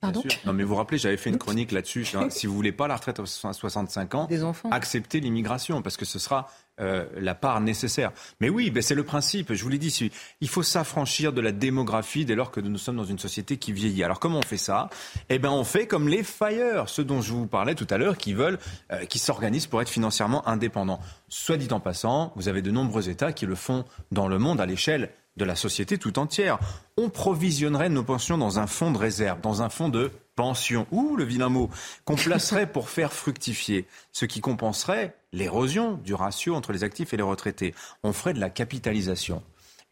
[0.00, 2.06] Pardon non, mais vous vous rappelez, j'avais fait une chronique là-dessus.
[2.30, 4.70] si vous voulez pas la retraite à 65 ans, Des enfants.
[4.70, 6.48] acceptez l'immigration parce que ce sera
[6.80, 8.10] euh, la part nécessaire.
[8.40, 9.52] Mais oui, ben c'est le principe.
[9.52, 10.10] Je vous l'ai dit,
[10.40, 13.72] il faut s'affranchir de la démographie dès lors que nous sommes dans une société qui
[13.72, 14.02] vieillit.
[14.02, 14.88] Alors comment on fait ça?
[15.28, 18.16] Eh ben on fait comme les FIRE, ceux dont je vous parlais tout à l'heure,
[18.16, 18.58] qui veulent,
[18.92, 21.00] euh, qui s'organisent pour être financièrement indépendants.
[21.28, 24.62] Soit dit en passant, vous avez de nombreux États qui le font dans le monde
[24.62, 26.58] à l'échelle de la société tout entière.
[26.96, 31.16] On provisionnerait nos pensions dans un fonds de réserve, dans un fonds de pension, ou
[31.16, 31.70] le vilain mot,
[32.04, 37.16] qu'on placerait pour faire fructifier, ce qui compenserait l'érosion du ratio entre les actifs et
[37.16, 37.74] les retraités.
[38.02, 39.42] On ferait de la capitalisation.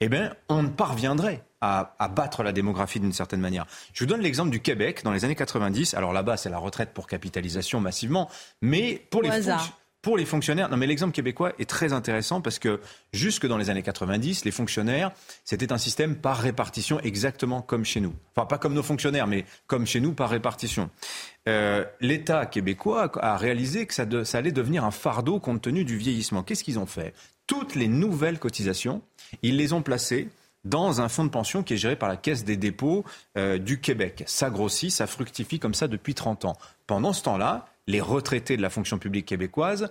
[0.01, 3.66] Eh bien, on ne parviendrait à, battre la démographie d'une certaine manière.
[3.92, 5.94] Je vous donne l'exemple du Québec dans les années 90.
[5.94, 8.31] Alors là-bas, c'est la retraite pour capitalisation massivement,
[8.62, 9.48] mais pour les
[10.09, 12.81] pour les fonctionnaires, non mais l'exemple québécois est très intéressant parce que
[13.12, 15.12] jusque dans les années 90, les fonctionnaires,
[15.44, 18.14] c'était un système par répartition exactement comme chez nous.
[18.35, 20.88] Enfin, pas comme nos fonctionnaires, mais comme chez nous par répartition.
[21.47, 26.42] Euh, L'État québécois a réalisé que ça, allait devenir un fardeau compte tenu du vieillissement.
[26.42, 27.12] Qu'est-ce qu'ils ont fait?
[27.47, 29.03] Toutes les nouvelles cotisations,
[29.42, 30.31] ils les ont placées
[30.64, 33.05] dans un fonds de pension qui est géré par la Caisse des dépôts
[33.37, 34.25] euh, du Québec.
[34.27, 36.57] Ça grossit, ça fructifie comme ça depuis 30 ans.
[36.87, 39.90] Pendant ce temps-là, les retraités de la fonction publique québécoise,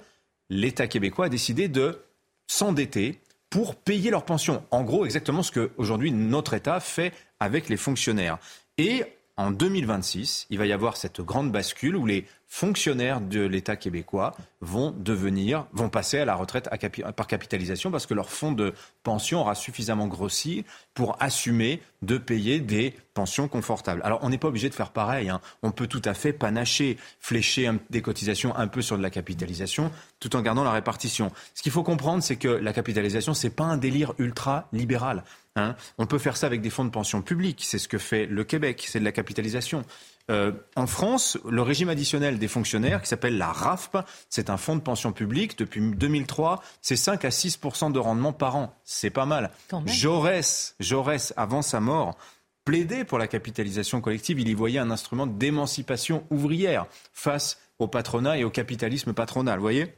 [0.49, 1.99] l'État québécois a décidé de
[2.45, 4.63] s'endetter pour payer leurs pensions.
[4.71, 8.37] En gros, exactement ce que aujourd'hui notre État fait avec les fonctionnaires.
[8.77, 9.03] Et
[9.35, 14.35] en 2026, il va y avoir cette grande bascule où les fonctionnaires de l'État québécois
[14.61, 16.69] vont devenir, vont passer à la retraite
[17.15, 22.59] par capitalisation parce que leur fonds de pension aura suffisamment grossi pour assumer de payer
[22.59, 24.01] des pensions confortables.
[24.03, 25.29] Alors on n'est pas obligé de faire pareil.
[25.29, 25.41] Hein.
[25.61, 29.91] On peut tout à fait panacher, flécher des cotisations un peu sur de la capitalisation,
[30.19, 31.31] tout en gardant la répartition.
[31.53, 35.23] Ce qu'il faut comprendre, c'est que la capitalisation, c'est pas un délire ultra libéral.
[35.57, 35.75] Hein.
[35.97, 37.63] On peut faire ça avec des fonds de pension publics.
[37.65, 38.85] C'est ce que fait le Québec.
[38.87, 39.83] C'est de la capitalisation.
[40.29, 44.75] Euh, en France, le régime additionnel des fonctionnaires, qui s'appelle la RAFP, c'est un fonds
[44.75, 45.57] de pension publique.
[45.57, 48.75] Depuis 2003, c'est 5 à 6% de rendement par an.
[48.83, 49.51] C'est pas mal.
[49.85, 52.17] Jaurès, Jaurès, avant sa mort,
[52.65, 54.39] plaidait pour la capitalisation collective.
[54.39, 59.55] Il y voyait un instrument d'émancipation ouvrière face au patronat et au capitalisme patronal.
[59.55, 59.93] Vous voyez?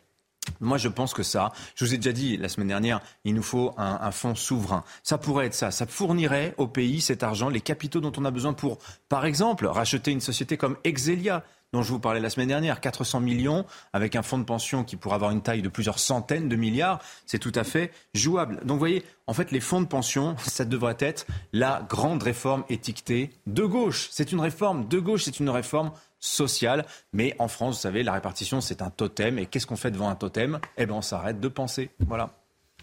[0.59, 3.43] Moi, je pense que ça, je vous ai déjà dit la semaine dernière, il nous
[3.43, 4.83] faut un, fonds souverain.
[5.03, 5.71] Ça pourrait être ça.
[5.71, 9.65] Ça fournirait au pays cet argent, les capitaux dont on a besoin pour, par exemple,
[9.65, 14.15] racheter une société comme Exelia, dont je vous parlais la semaine dernière, 400 millions, avec
[14.15, 17.39] un fonds de pension qui pourrait avoir une taille de plusieurs centaines de milliards, c'est
[17.39, 18.59] tout à fait jouable.
[18.62, 22.63] Donc vous voyez, en fait, les fonds de pension, ça devrait être la grande réforme
[22.69, 24.09] étiquetée de gauche.
[24.12, 26.86] C'est une réforme de gauche, c'est une réforme sociale.
[27.13, 29.39] Mais en France, vous savez, la répartition, c'est un totem.
[29.39, 30.60] Et qu'est-ce qu'on fait devant un totem?
[30.77, 31.89] Eh bien, on s'arrête de penser.
[31.99, 32.29] Voilà.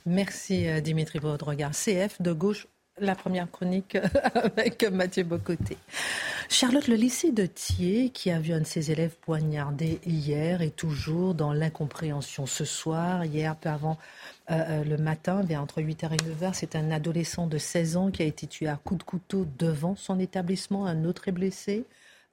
[0.05, 1.73] Merci euh, Dimitri pour votre regard.
[1.73, 2.69] CF de gauche,
[2.99, 3.99] la première chronique
[4.35, 5.77] avec Mathieu Bocoté.
[6.49, 10.77] Charlotte, le lycée de Thiers, qui a vu un de ses élèves poignardé hier, est
[10.77, 12.47] toujours dans l'incompréhension.
[12.47, 13.99] Ce soir, hier, peu avant
[14.51, 18.11] euh, euh, le matin, vers entre 8h et 9h, c'est un adolescent de 16 ans
[18.13, 20.87] qui a été tué à coups de couteau devant son établissement.
[20.87, 21.85] Un autre est blessé.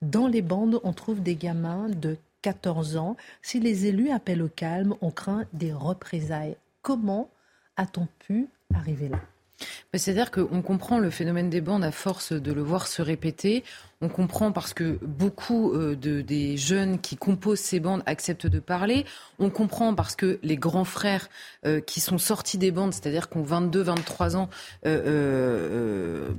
[0.03, 3.15] Dans les bandes, on trouve des gamins de 14 ans.
[3.41, 6.57] Si les élus appellent au calme, on craint des représailles.
[6.81, 7.29] Comment
[7.77, 9.21] a-t-on pu arriver là?
[9.93, 13.63] C'est-à-dire qu'on comprend le phénomène des bandes à force de le voir se répéter.
[14.01, 18.59] On comprend parce que beaucoup euh, de, des jeunes qui composent ces bandes acceptent de
[18.59, 19.05] parler.
[19.39, 21.29] On comprend parce que les grands frères
[21.65, 24.49] euh, qui sont sortis des bandes, c'est-à-dire qui ont 22, 23 ans,
[24.85, 26.31] euh,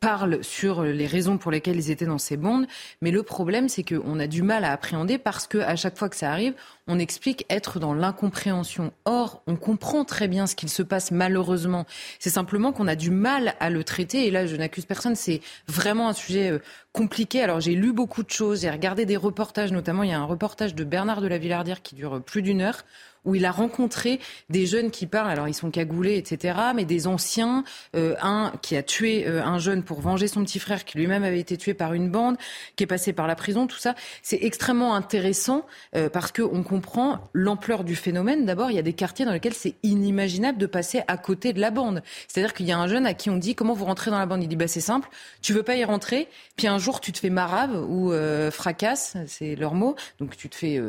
[0.00, 2.66] parlent sur les raisons pour lesquelles ils étaient dans ces bandes,
[3.02, 6.08] mais le problème c'est qu'on a du mal à appréhender parce que à chaque fois
[6.08, 6.54] que ça arrive,
[6.90, 8.92] on explique être dans l'incompréhension.
[9.04, 11.86] Or, on comprend très bien ce qu'il se passe malheureusement.
[12.18, 14.26] C'est simplement qu'on a du mal à le traiter.
[14.26, 15.14] Et là, je n'accuse personne.
[15.14, 16.58] C'est vraiment un sujet euh,
[16.92, 17.42] compliqué.
[17.42, 18.62] Alors, j'ai lu beaucoup de choses.
[18.62, 19.70] J'ai regardé des reportages.
[19.70, 22.60] Notamment, il y a un reportage de Bernard de la Villardière qui dure plus d'une
[22.60, 22.84] heure
[23.24, 27.06] où il a rencontré des jeunes qui parlent, alors ils sont cagoulés, etc., mais des
[27.06, 27.64] anciens,
[27.96, 31.24] euh, un qui a tué euh, un jeune pour venger son petit frère qui lui-même
[31.24, 32.36] avait été tué par une bande,
[32.76, 33.94] qui est passé par la prison, tout ça.
[34.22, 38.46] C'est extrêmement intéressant euh, parce qu'on comprend l'ampleur du phénomène.
[38.46, 41.60] D'abord, il y a des quartiers dans lesquels c'est inimaginable de passer à côté de
[41.60, 42.02] la bande.
[42.28, 44.26] C'est-à-dire qu'il y a un jeune à qui on dit comment vous rentrez dans la
[44.26, 44.42] bande?
[44.42, 45.08] Il dit bah c'est simple,
[45.42, 48.12] tu veux pas y rentrer, puis un jour tu te fais marave ou
[48.50, 50.80] fracasse, c'est leur mot, donc tu te fais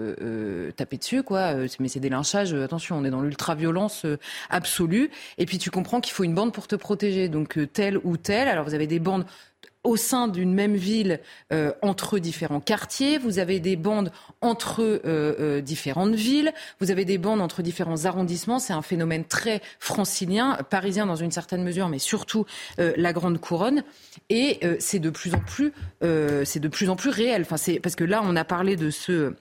[0.75, 1.53] taper dessus quoi.
[1.79, 2.09] Mais c'est des
[2.53, 4.17] euh, attention, on est dans l'ultra-violence euh,
[4.49, 5.09] absolue.
[5.37, 7.29] Et puis tu comprends qu'il faut une bande pour te protéger.
[7.29, 8.47] Donc euh, telle ou telle.
[8.47, 9.25] Alors vous avez des bandes
[9.83, 11.19] au sein d'une même ville
[11.81, 15.01] entre différents quartiers, vous avez des bandes entre
[15.61, 18.59] différentes villes, vous avez des bandes entre différents arrondissements.
[18.59, 22.45] C'est un phénomène très francilien, parisien dans une certaine mesure, mais surtout
[22.77, 23.83] la grande couronne.
[24.29, 27.41] Et c'est de plus en plus, c'est de plus en plus réel.
[27.41, 29.33] Enfin, c'est parce que là, on a parlé de ce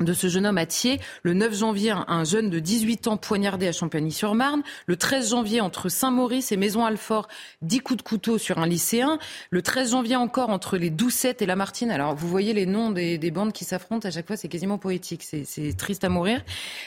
[0.00, 1.00] de ce jeune homme à Thiers.
[1.22, 4.62] Le 9 janvier, un jeune de 18 ans poignardé à Champagny-sur-Marne.
[4.86, 7.28] Le 13 janvier, entre Saint-Maurice et Maison-Alfort,
[7.62, 9.18] 10 coups de couteau sur un lycéen.
[9.50, 11.90] Le 13 janvier encore, entre les Doucettes et la Martine.
[11.90, 14.06] Alors, vous voyez les noms des, bandes qui s'affrontent.
[14.06, 15.22] À chaque fois, c'est quasiment poétique.
[15.22, 16.42] C'est triste à mourir.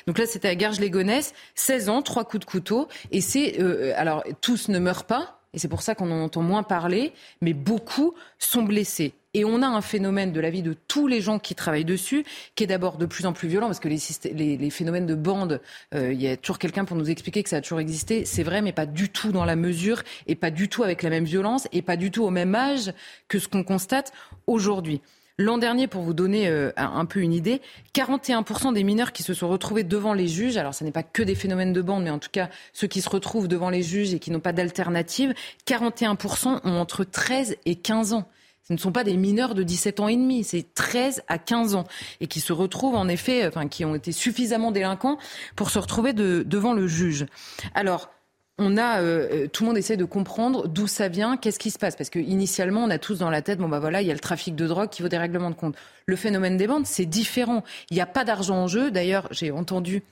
[0.07, 1.33] Donc là, c'était à Garges-les-Gonesse.
[1.55, 2.87] 16 ans, 3 coups de couteau.
[3.11, 3.59] Et c'est...
[3.59, 5.39] Euh, alors, tous ne meurent pas.
[5.53, 7.13] Et c'est pour ça qu'on en entend moins parler.
[7.41, 9.13] Mais beaucoup sont blessés.
[9.35, 12.25] Et on a un phénomène de la vie de tous les gens qui travaillent dessus,
[12.55, 15.61] qui est d'abord de plus en plus violent, parce que les, phénomènes de bande,
[15.93, 18.25] euh, il y a toujours quelqu'un pour nous expliquer que ça a toujours existé.
[18.25, 21.11] C'est vrai, mais pas du tout dans la mesure, et pas du tout avec la
[21.11, 22.91] même violence, et pas du tout au même âge
[23.27, 24.13] que ce qu'on constate
[24.47, 24.99] aujourd'hui.
[25.37, 27.61] L'an dernier, pour vous donner euh, un peu une idée,
[27.93, 31.21] 41% des mineurs qui se sont retrouvés devant les juges, alors ce n'est pas que
[31.21, 34.13] des phénomènes de bande, mais en tout cas ceux qui se retrouvent devant les juges
[34.13, 35.35] et qui n'ont pas d'alternative,
[35.67, 38.27] 41% ont entre 13 et 15 ans.
[38.69, 41.73] Ce ne sont pas des mineurs de 17 ans et demi, c'est 13 à 15
[41.73, 41.85] ans
[42.21, 45.17] et qui se retrouvent en effet, enfin qui ont été suffisamment délinquants
[45.55, 47.25] pour se retrouver devant le juge.
[47.73, 48.11] Alors,
[48.59, 51.79] on a, euh, tout le monde essaie de comprendre d'où ça vient, qu'est-ce qui se
[51.79, 54.11] passe, parce que initialement, on a tous dans la tête, bon bah voilà, il y
[54.11, 55.75] a le trafic de drogue qui vaut des règlements de compte.
[56.05, 57.63] Le phénomène des bandes, c'est différent.
[57.89, 58.91] Il n'y a pas d'argent en jeu.
[58.91, 60.03] D'ailleurs, j'ai entendu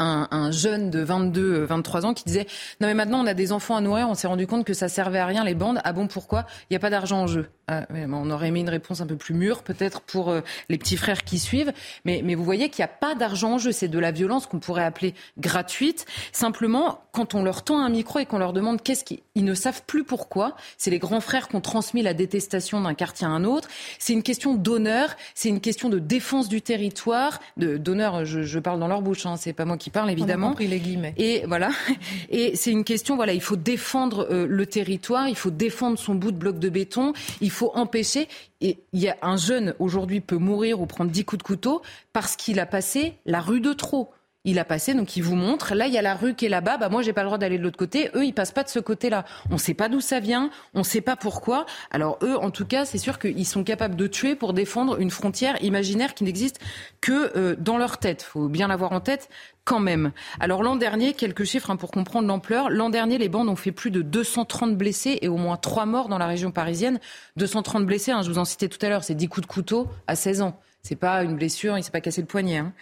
[0.00, 2.46] un, jeune de 22, 23 ans qui disait
[2.80, 4.88] non mais maintenant on a des enfants à nourrir, on s'est rendu compte que ça
[4.88, 5.80] servait à rien les bandes.
[5.84, 6.46] Ah bon pourquoi?
[6.62, 7.46] Il n'y a pas d'argent en jeu.
[7.72, 10.96] Ah, on aurait mis une réponse un peu plus mûre peut-être pour euh, les petits
[10.96, 11.72] frères qui suivent.
[12.04, 13.70] Mais, mais vous voyez qu'il n'y a pas d'argent en jeu.
[13.70, 16.04] C'est de la violence qu'on pourrait appeler gratuite.
[16.32, 19.82] Simplement, quand on leur tend un micro et qu'on leur demande qu'est-ce qu'ils ne savent
[19.86, 23.44] plus pourquoi, c'est les grands frères qui ont transmis la détestation d'un quartier à un
[23.44, 23.68] autre.
[24.00, 27.38] C'est une question d'honneur, c'est une question de défense du territoire.
[27.56, 30.48] D'honneur, je, je, parle dans leur bouche, hein, c'est pas moi qui parle évidemment.
[30.48, 31.14] On a compris les guillemets.
[31.16, 31.70] Et voilà.
[32.30, 36.14] Et c'est une question, voilà, il faut défendre euh, le territoire, il faut défendre son
[36.14, 38.28] bout de bloc de béton, il faut empêcher.
[38.60, 41.82] Et il y a un jeune aujourd'hui peut mourir ou prendre 10 coups de couteau
[42.12, 44.10] parce qu'il a passé la rue de trop
[44.44, 45.74] il a passé, donc il vous montre.
[45.74, 46.78] Là, il y a la rue qui est là-bas.
[46.78, 48.10] Bah, moi, j'ai pas le droit d'aller de l'autre côté.
[48.14, 49.26] Eux, ils passent pas de ce côté-là.
[49.50, 50.50] On sait pas d'où ça vient.
[50.72, 51.66] On sait pas pourquoi.
[51.90, 55.10] Alors, eux, en tout cas, c'est sûr qu'ils sont capables de tuer pour défendre une
[55.10, 56.58] frontière imaginaire qui n'existe
[57.02, 58.22] que euh, dans leur tête.
[58.22, 59.28] Faut bien l'avoir en tête
[59.64, 60.12] quand même.
[60.40, 62.70] Alors l'an dernier, quelques chiffres hein, pour comprendre l'ampleur.
[62.70, 66.08] L'an dernier, les bandes ont fait plus de 230 blessés et au moins 3 morts
[66.08, 66.98] dans la région parisienne.
[67.36, 69.86] 230 blessés, hein, je vous en citais tout à l'heure, c'est 10 coups de couteau
[70.06, 70.58] à 16 ans.
[70.82, 72.58] C'est pas une blessure, il s'est pas cassé le poignet.
[72.58, 72.72] Hein.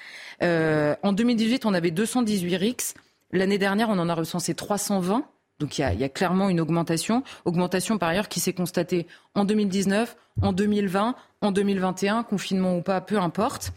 [0.42, 2.94] Euh, en 2018, on avait 218 RICS.
[3.32, 5.24] L'année dernière, on en a recensé 320.
[5.58, 7.24] Donc il y, a, il y, a, clairement une augmentation.
[7.44, 13.00] Augmentation par ailleurs qui s'est constatée en 2019, en 2020, en 2021, confinement ou pas,
[13.00, 13.72] peu importe.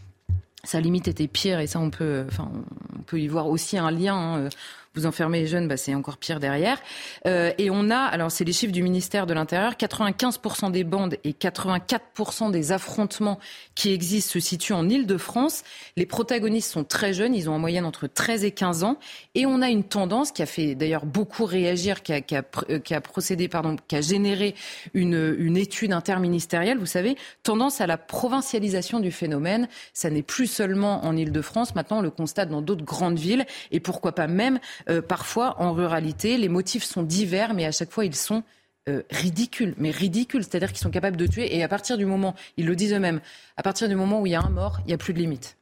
[0.63, 2.51] Sa limite était pire et ça on peut, enfin,
[2.95, 4.15] on peut y voir aussi un lien.
[4.15, 4.49] Hein,
[4.93, 6.77] vous enfermez les jeunes, bah, c'est encore pire derrière.
[7.25, 11.15] Euh, et on a, alors c'est les chiffres du ministère de l'Intérieur, 95% des bandes
[11.23, 13.39] et 84% des affrontements
[13.73, 15.63] qui existent se situent en Île-de-France.
[15.95, 18.97] Les protagonistes sont très jeunes, ils ont en moyenne entre 13 et 15 ans.
[19.33, 22.43] Et on a une tendance qui a fait d'ailleurs beaucoup réagir, qui a, qui a,
[22.69, 24.55] euh, qui a procédé, pardon, qui a généré
[24.93, 29.69] une, une étude interministérielle, vous savez, tendance à la provincialisation du phénomène.
[29.93, 33.79] Ça n'est plus seulement en Île-de-France, maintenant on le constate dans d'autres grandes villes et
[33.79, 34.59] pourquoi pas même
[34.89, 36.37] euh, parfois en ruralité.
[36.37, 38.43] Les motifs sont divers, mais à chaque fois, ils sont
[38.89, 39.73] euh, ridicules.
[39.77, 41.55] Mais ridicules, c'est-à-dire qu'ils sont capables de tuer.
[41.55, 43.21] Et à partir du moment, ils le disent eux-mêmes,
[43.57, 45.19] à partir du moment où il y a un mort, il n'y a plus de
[45.19, 45.57] limite.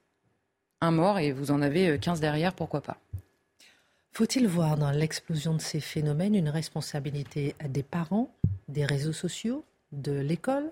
[0.82, 2.98] Un mort, et vous en avez 15 euh, derrière, pourquoi pas
[4.12, 8.36] faut-il voir dans l'explosion de ces phénomènes une responsabilité des parents,
[8.68, 9.64] des réseaux sociaux,
[9.94, 10.72] de l'école?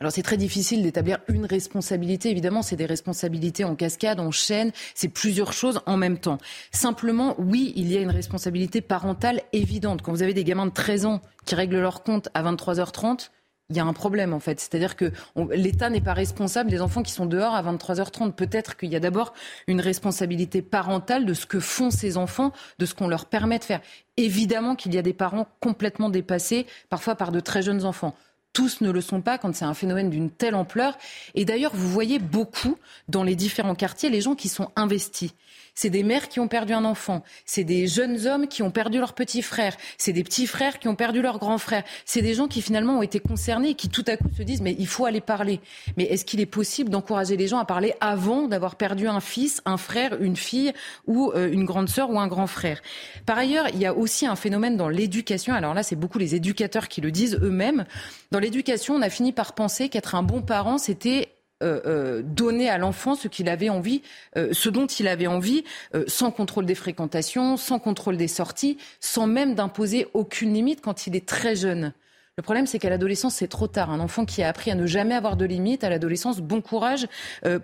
[0.00, 2.30] Alors c'est très difficile d'établir une responsabilité.
[2.30, 6.38] Évidemment, c'est des responsabilités en cascade, en chaîne, c'est plusieurs choses en même temps.
[6.70, 10.02] Simplement, oui, il y a une responsabilité parentale évidente.
[10.02, 13.30] Quand vous avez des gamins de 13 ans qui règlent leur compte à 23h30,
[13.70, 14.60] il y a un problème en fait.
[14.60, 15.10] C'est-à-dire que
[15.50, 18.32] l'État n'est pas responsable des enfants qui sont dehors à 23h30.
[18.32, 19.32] Peut-être qu'il y a d'abord
[19.66, 23.64] une responsabilité parentale de ce que font ces enfants, de ce qu'on leur permet de
[23.64, 23.80] faire.
[24.16, 28.14] Évidemment qu'il y a des parents complètement dépassés, parfois par de très jeunes enfants
[28.56, 30.96] tous ne le sont pas quand c'est un phénomène d'une telle ampleur.
[31.34, 35.34] Et d'ailleurs, vous voyez beaucoup dans les différents quartiers les gens qui sont investis.
[35.76, 37.22] C'est des mères qui ont perdu un enfant.
[37.44, 39.76] C'est des jeunes hommes qui ont perdu leur petit frère.
[39.98, 41.84] C'est des petits frères qui ont perdu leur grand frère.
[42.06, 44.62] C'est des gens qui finalement ont été concernés et qui tout à coup se disent
[44.62, 45.60] mais il faut aller parler.
[45.98, 49.60] Mais est-ce qu'il est possible d'encourager les gens à parler avant d'avoir perdu un fils,
[49.66, 50.72] un frère, une fille
[51.06, 52.80] ou euh, une grande sœur ou un grand frère?
[53.26, 55.52] Par ailleurs, il y a aussi un phénomène dans l'éducation.
[55.52, 57.84] Alors là, c'est beaucoup les éducateurs qui le disent eux-mêmes.
[58.30, 62.68] Dans l'éducation, on a fini par penser qu'être un bon parent, c'était euh, euh, donner
[62.68, 64.02] à l'enfant ce qu'il avait envie,
[64.36, 65.64] euh, ce dont il avait envie,
[66.06, 71.16] sans contrôle des fréquentations, sans contrôle des sorties, sans même d'imposer aucune limite quand il
[71.16, 71.94] est très jeune.
[72.36, 73.90] Le problème, c'est qu'à l'adolescence, c'est trop tard.
[73.90, 77.06] Un enfant qui a appris à ne jamais avoir de limites, à l'adolescence, bon courage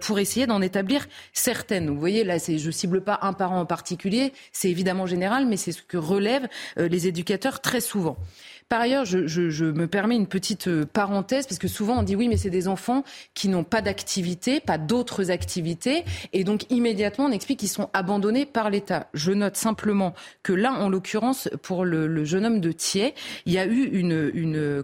[0.01, 1.91] pour essayer d'en établir certaines.
[1.91, 5.73] vous voyez, là, je cible pas un parent en particulier, c'est évidemment général, mais c'est
[5.73, 8.17] ce que relèvent les éducateurs très souvent.
[8.73, 12.29] Par ailleurs, je, me permets une petite euh, parenthèse, parce que souvent on dit oui,
[12.29, 13.05] mais c'est des enfants
[13.35, 18.47] qui n'ont pas d'activité, pas d'autres activités, et donc immédiatement on explique qu'ils sont abandonnés
[18.47, 19.09] par l'État.
[19.13, 23.15] Je note simplement que là, en l'occurrence, pour le, jeune homme de Thiers,
[23.45, 23.91] il y a eu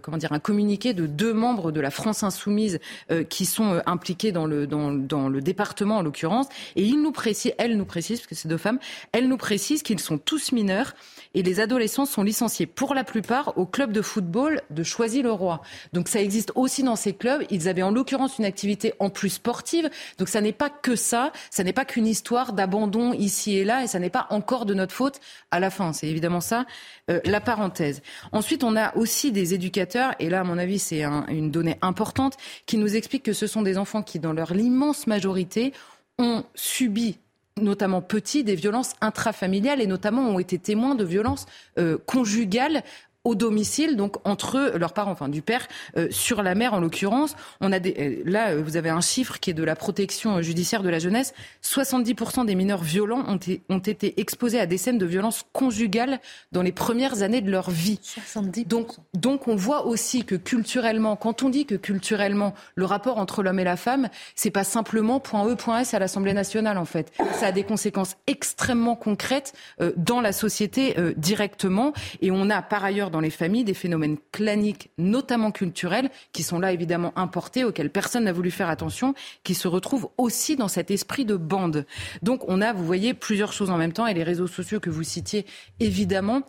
[0.03, 2.77] comment dire, un communiqué de deux membres de la France insoumise
[3.09, 7.01] euh, qui sont euh, impliqués dans le, dans, dans le département en l'occurrence, et ils
[7.01, 8.77] nous précisent, elles nous précisent, parce que c'est deux femmes,
[9.13, 10.93] elles nous précisent qu'ils sont tous mineurs
[11.33, 15.61] et les adolescents sont licenciés pour la plupart au club de football de Choisy-le-Roi.
[15.93, 17.43] Donc ça existe aussi dans ces clubs.
[17.49, 19.89] Ils avaient en l'occurrence une activité en plus sportive.
[20.17, 23.83] Donc ça n'est pas que ça, ça n'est pas qu'une histoire d'abandon ici et là
[23.83, 25.19] et ça n'est pas encore de notre faute
[25.51, 25.93] à la fin.
[25.93, 26.65] C'est évidemment ça
[27.09, 28.01] euh, la parenthèse.
[28.31, 32.37] Ensuite, on a aussi des éducateurs, et là, à mon avis, c'est une donnée importante,
[32.65, 35.73] qui nous expliquent que ce sont des enfants qui, dans leur immense majorité,
[36.17, 37.17] ont subi
[37.61, 41.45] notamment petits, des violences intrafamiliales et notamment ont été témoins de violences
[41.77, 42.83] euh, conjugales
[43.25, 45.67] au domicile, donc entre leurs parents, enfin du père
[45.97, 47.35] euh, sur la mère en l'occurrence.
[47.59, 50.83] On a des, euh, là, vous avez un chiffre qui est de la protection judiciaire
[50.83, 51.33] de la jeunesse.
[51.61, 53.39] 70% des mineurs violents ont,
[53.69, 56.19] ont, été exposés à des scènes de violence conjugale
[56.53, 57.99] dans les premières années de leur vie.
[58.01, 58.67] 70%.
[58.67, 63.43] Donc, donc on voit aussi que culturellement, quand on dit que culturellement le rapport entre
[63.43, 66.85] l'homme et la femme, c'est pas simplement point E, point S à l'Assemblée nationale en
[66.85, 67.11] fait.
[67.33, 71.93] Ça a des conséquences extrêmement concrètes euh, dans la société directement.
[72.21, 76.59] Et on a par ailleurs dans les familles des phénomènes claniques, notamment culturels, qui sont
[76.59, 80.91] là évidemment importés, auxquels personne n'a voulu faire attention, qui se retrouvent aussi dans cet
[80.91, 81.85] esprit de bande.
[82.21, 84.89] Donc on a, vous voyez, plusieurs choses en même temps, et les réseaux sociaux que
[84.89, 85.45] vous citiez,
[85.79, 86.43] évidemment,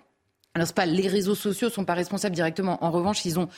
[0.55, 2.83] alors, c'est pas les réseaux sociaux sont pas responsables directement.
[2.85, 3.49] En revanche, ils ont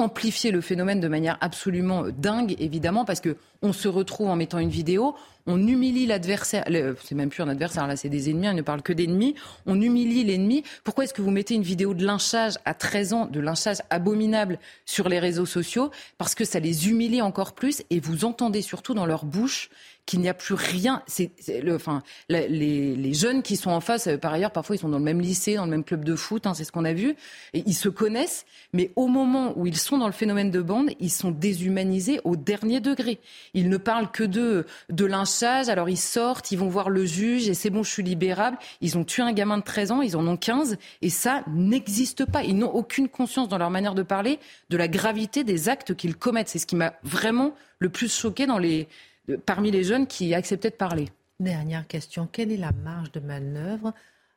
[0.00, 4.58] amplifié le phénomène de manière absolument dingue, évidemment, parce que on se retrouve en mettant
[4.58, 5.14] une vidéo,
[5.46, 6.64] on humilie l'adversaire,
[7.04, 9.34] c'est même plus un adversaire, là c'est des ennemis, on ne parle que d'ennemis,
[9.66, 10.64] on humilie l'ennemi.
[10.82, 14.58] Pourquoi est-ce que vous mettez une vidéo de lynchage à 13 ans, de lynchage abominable
[14.86, 15.90] sur les réseaux sociaux?
[16.16, 19.68] Parce que ça les humilie encore plus et vous entendez surtout dans leur bouche
[20.06, 21.02] qu'il n'y a plus rien.
[21.06, 21.30] C'est,
[21.62, 24.88] le, enfin, les, les, jeunes qui sont en face, euh, par ailleurs, parfois ils sont
[24.88, 26.92] dans le même lycée, dans le même club de foot, hein, c'est ce qu'on a
[26.92, 27.14] vu,
[27.54, 31.10] ils se connaissent, mais au moment où ils sont dans le phénomène de bande, ils
[31.10, 33.20] sont déshumanisés au dernier degré.
[33.54, 37.48] Ils ne parlent que de, de lynchage, alors ils sortent, ils vont voir le juge,
[37.48, 38.58] et c'est bon, je suis libérable.
[38.80, 42.24] Ils ont tué un gamin de 13 ans, ils en ont 15, et ça n'existe
[42.24, 42.42] pas.
[42.42, 44.38] Ils n'ont aucune conscience dans leur manière de parler
[44.70, 46.48] de la gravité des actes qu'ils commettent.
[46.48, 48.88] C'est ce qui m'a vraiment le plus choqué dans les,
[49.36, 51.08] parmi les jeunes qui acceptaient de parler.
[51.38, 53.94] Dernière question, quelle est la marge de manœuvre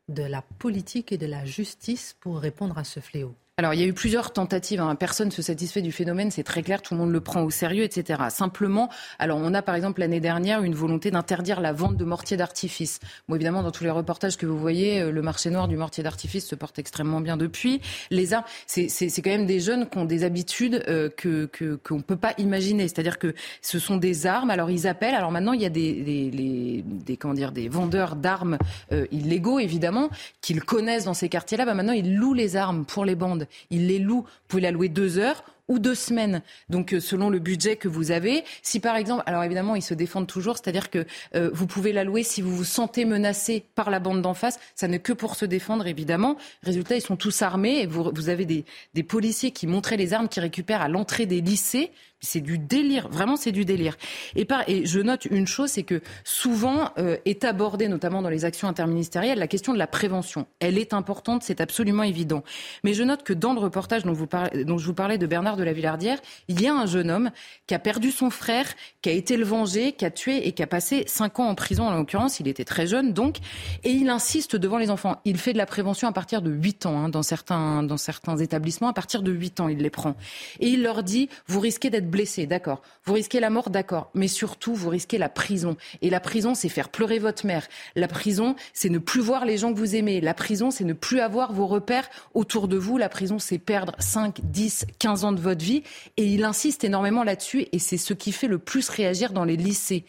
[0.09, 3.35] de la politique et de la justice pour répondre à ce fléau?
[3.57, 4.81] Alors, il y a eu plusieurs tentatives.
[4.81, 4.95] Hein.
[4.95, 7.51] Personne ne se satisfait du phénomène, c'est très clair, tout le monde le prend au
[7.51, 8.19] sérieux, etc.
[8.29, 8.89] Simplement,
[9.19, 12.99] alors on a par exemple l'année dernière une volonté d'interdire la vente de mortiers d'artifice.
[13.29, 16.03] Bon, évidemment, dans tous les reportages que vous voyez, euh, le marché noir du mortier
[16.03, 17.79] d'artifice se porte extrêmement bien depuis.
[18.09, 18.89] Les armes, c'est
[19.21, 21.45] quand même des jeunes qui ont des habitudes euh, que
[21.83, 22.87] qu'on ne peut pas imaginer.
[22.87, 24.49] C'est-à-dire que ce sont des armes.
[24.49, 25.13] Alors ils appellent.
[25.13, 28.57] Alors maintenant, il y a des des, des, comment dire des vendeurs d'armes
[28.91, 30.09] euh, illégaux, évidemment,
[30.41, 31.65] qu'ils connaissent dans ces quartiers-là.
[31.65, 33.42] Bah, maintenant, ils louent les armes pour les bandes.
[33.69, 34.21] Il les loue.
[34.21, 36.41] Vous pouvez la louer deux heures ou deux semaines.
[36.69, 39.93] Donc euh, selon le budget que vous avez, si par exemple, alors évidemment ils se
[39.93, 43.89] défendent toujours, c'est-à-dire que euh, vous pouvez la louer si vous vous sentez menacé par
[43.89, 46.37] la bande d'en face, ça n'est que pour se défendre évidemment.
[46.63, 50.43] Résultat, ils sont tous armés et vous, avez des, policiers qui montraient les armes qu'ils
[50.43, 51.91] récupèrent à l'entrée des lycées
[52.23, 53.97] c'est du délire, vraiment c'est du délire.
[54.35, 54.47] Et,
[54.85, 59.37] je note une chose, c'est que souvent euh, est abordée, notamment dans les actions interministérielles,
[59.37, 60.47] la question de la prévention.
[60.59, 62.43] Elle est importante, c'est absolument évident.
[62.83, 65.27] Mais je note que dans le reportage dont, vous parlez, dont je vous parlais de
[65.27, 67.29] Bernard de la Villardière, il y a un jeune homme
[67.67, 68.67] qui a perdu son frère,
[69.01, 71.55] qui a été le venger, qui a tué et qui a passé cinq ans en
[71.55, 72.39] prison en l'occurrence.
[72.39, 73.37] Il était très jeune donc,
[73.83, 75.19] et il insiste devant les enfants.
[75.25, 78.37] Il fait de la prévention à partir de 8 ans hein, dans certains dans certains
[78.37, 78.87] établissements.
[78.87, 80.15] À partir de 8 ans, il les prend
[80.59, 82.81] et il leur dit vous risquez d'être blessé, d'accord.
[83.03, 84.09] Vous risquez la mort, d'accord.
[84.13, 85.75] Mais surtout, vous risquez la prison.
[86.01, 87.67] Et la prison, c'est faire pleurer votre mère.
[87.95, 90.21] La prison, c'est ne plus voir les gens que vous aimez.
[90.21, 92.97] La prison, c'est ne plus avoir vos repères autour de vous.
[92.97, 95.83] La prison, c'est perdre 5, 10, 15 ans de votre vie.
[96.15, 97.65] Et il insiste énormément là-dessus.
[97.71, 100.05] Et c'est ce qui fait le plus réagir dans les lycées.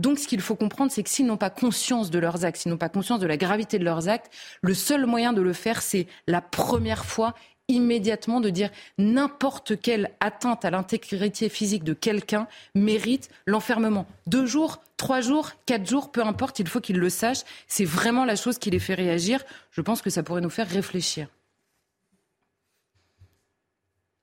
[0.00, 2.70] Donc, ce qu'il faut comprendre, c'est que s'ils n'ont pas conscience de leurs actes, s'ils
[2.70, 4.32] n'ont pas conscience de la gravité de leurs actes,
[4.62, 7.34] le seul moyen de le faire, c'est la première fois
[7.68, 14.06] immédiatement de dire n'importe quelle atteinte à l'intégrité physique de quelqu'un mérite l'enfermement.
[14.26, 17.44] Deux jours, trois jours, quatre jours, peu importe, il faut qu'ils le sachent.
[17.66, 19.44] C'est vraiment la chose qui les fait réagir.
[19.70, 21.28] Je pense que ça pourrait nous faire réfléchir.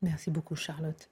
[0.01, 1.09] Merci beaucoup, Charlotte.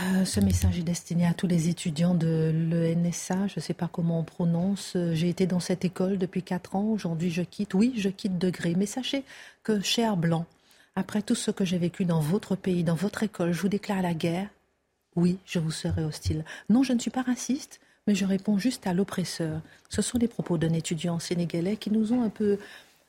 [0.00, 3.46] Euh, ce message est destiné à tous les étudiants de l'ENSA.
[3.46, 4.96] Je ne sais pas comment on prononce.
[5.12, 6.86] J'ai été dans cette école depuis quatre ans.
[6.86, 7.74] Aujourd'hui, je quitte.
[7.74, 8.74] Oui, je quitte de gré.
[8.76, 9.22] Mais sachez
[9.62, 10.46] que, cher Blanc,
[10.96, 14.02] après tout ce que j'ai vécu dans votre pays, dans votre école, je vous déclare
[14.02, 14.48] la guerre.
[15.14, 16.44] Oui, je vous serai hostile.
[16.68, 19.60] Non, je ne suis pas raciste, mais je réponds juste à l'oppresseur.
[19.90, 22.58] Ce sont les propos d'un étudiant sénégalais qui nous ont un peu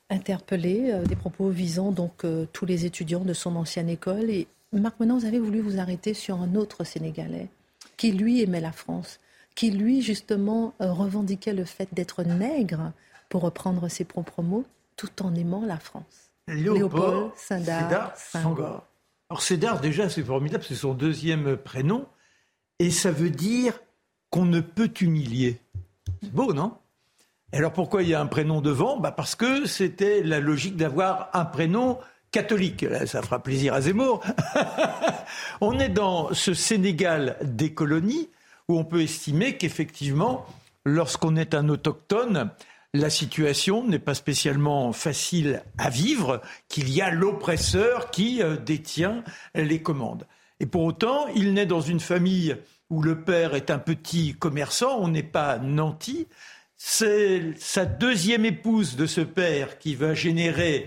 [0.08, 4.46] interpellés, euh, des propos visant donc euh, tous les étudiants de son ancienne école et
[4.72, 7.48] Marc maintenant, vous avez voulu vous arrêter sur un autre Sénégalais
[7.96, 9.20] qui, lui, aimait la France,
[9.54, 12.92] qui, lui, justement, euh, revendiquait le fait d'être nègre,
[13.28, 14.64] pour reprendre ses propres mots,
[14.96, 16.30] tout en aimant la France.
[16.48, 18.86] Léopold, Sédar Senghor.
[19.28, 22.06] Alors Sédar, déjà, c'est formidable, c'est son deuxième prénom,
[22.78, 23.80] et ça veut dire
[24.30, 25.58] qu'on ne peut humilier.
[26.22, 26.76] C'est beau, non?
[27.52, 28.98] Alors pourquoi il y a un prénom devant?
[28.98, 31.98] Bah Parce que c'était la logique d'avoir un prénom
[32.36, 32.84] catholique.
[33.06, 34.22] Ça fera plaisir à Zemmour.
[35.62, 38.28] on est dans ce Sénégal des colonies
[38.68, 40.44] où on peut estimer qu'effectivement,
[40.84, 42.50] lorsqu'on est un autochtone,
[42.92, 49.24] la situation n'est pas spécialement facile à vivre, qu'il y a l'oppresseur qui euh, détient
[49.54, 50.26] les commandes.
[50.60, 52.54] Et pour autant, il naît dans une famille
[52.90, 56.28] où le père est un petit commerçant, on n'est pas nanti.
[56.76, 60.86] C'est sa deuxième épouse de ce père qui va générer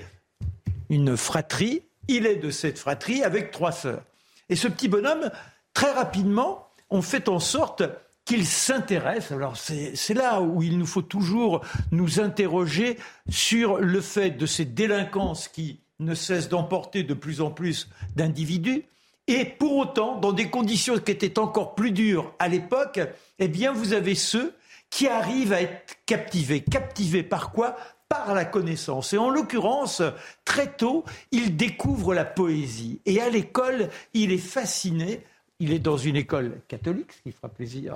[0.90, 1.84] une fratrie.
[2.08, 4.04] Il est de cette fratrie avec trois sœurs.
[4.50, 5.30] Et ce petit bonhomme,
[5.74, 7.84] très rapidement, on fait en sorte
[8.26, 9.32] qu'il s'intéresse.
[9.32, 11.62] Alors c'est là où il nous faut toujours
[11.92, 12.98] nous interroger
[13.30, 18.86] sur le fait de ces délinquances qui ne cessent d'emporter de plus en plus d'individus.
[19.28, 23.00] Et pour autant, dans des conditions qui étaient encore plus dures à l'époque,
[23.38, 24.56] eh bien, vous avez ceux
[24.90, 26.62] qui arrivent à être captivés.
[26.62, 27.76] Captivés par quoi?
[28.10, 29.14] Par la connaissance.
[29.14, 30.02] Et en l'occurrence,
[30.44, 33.00] très tôt, il découvre la poésie.
[33.06, 35.24] Et à l'école, il est fasciné.
[35.60, 37.96] Il est dans une école catholique, ce qui fera plaisir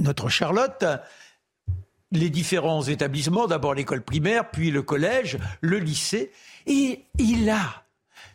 [0.00, 0.84] notre Charlotte
[2.14, 6.30] les différents établissements, d'abord l'école primaire, puis le collège, le lycée,
[6.66, 7.82] et il a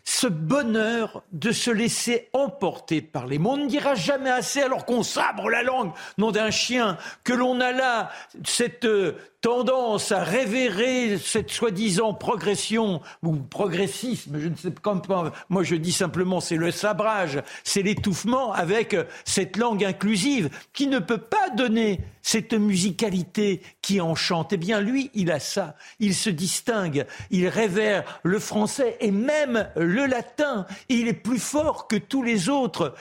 [0.04, 3.52] ce bonheur de se laisser emporter par les mots.
[3.52, 7.62] On ne dira jamais assez alors qu'on sabre la langue, nom d'un chien, que l'on
[7.62, 8.10] a là
[8.44, 15.64] cette euh, tendance à révérer cette soi-disant progression ou progressisme, je ne sais pas, moi
[15.64, 21.20] je dis simplement c'est le sabrage, c'est l'étouffement avec cette langue inclusive qui ne peut
[21.20, 24.52] pas donner cette musicalité qui enchante.
[24.52, 29.70] Eh bien lui, il a ça, il se distingue, il révère le français et même
[29.78, 32.94] le latin, il est plus fort que tous les autres,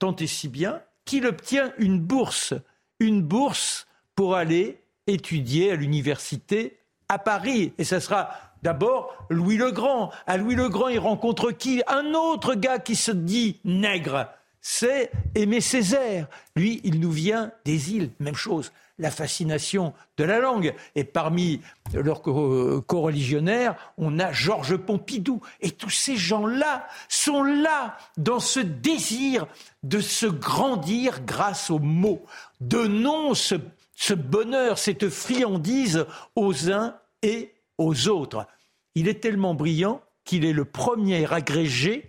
[0.00, 2.54] tant et si bien qu'il obtient une bourse,
[2.98, 6.78] une bourse pour aller étudier à l'université
[7.08, 7.72] à Paris.
[7.78, 8.30] Et ça sera
[8.62, 10.10] d'abord Louis le Grand.
[10.26, 11.82] À Louis le Grand, il rencontre qui?
[11.86, 14.28] Un autre gars qui se dit nègre.
[14.60, 16.28] C'est Aimé Césaire.
[16.54, 18.10] Lui, il nous vient des îles.
[18.20, 18.72] Même chose.
[18.98, 20.72] La fascination de la langue.
[20.94, 21.60] Et parmi
[21.92, 25.40] leurs co-religionnaires, on a Georges Pompidou.
[25.60, 29.48] Et tous ces gens-là sont là dans ce désir
[29.82, 32.24] de se grandir grâce aux mots.
[32.60, 33.56] Donnons ce
[33.94, 38.46] ce bonheur, cette friandise aux uns et aux autres.
[38.94, 42.08] Il est tellement brillant qu'il est le premier agrégé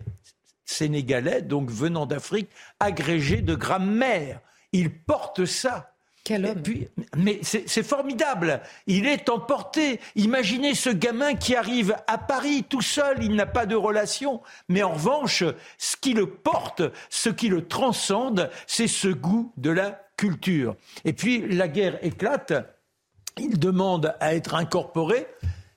[0.66, 4.40] sénégalais, donc venant d'Afrique, agrégé de grammaire.
[4.72, 5.90] Il porte ça.
[6.24, 6.64] Quel homme.
[7.18, 8.62] mais c'est formidable.
[8.88, 10.00] Il est emporté.
[10.16, 14.42] Imaginez ce gamin qui arrive à Paris tout seul, il n'a pas de relation.
[14.70, 15.44] Mais en revanche,
[15.78, 20.76] ce qui le porte, ce qui le transcende, c'est ce goût de la culture.
[21.05, 22.53] Et puis la guerre éclate,
[23.38, 25.28] il demande à être incorporé,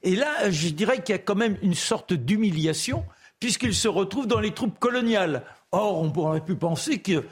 [0.02, 3.04] et là, je dirais qu'il y a quand même une sorte d'humiliation,
[3.40, 5.42] puisqu'il se retrouve dans les troupes coloniales.
[5.72, 7.24] Or, on pourrait pu penser qu'il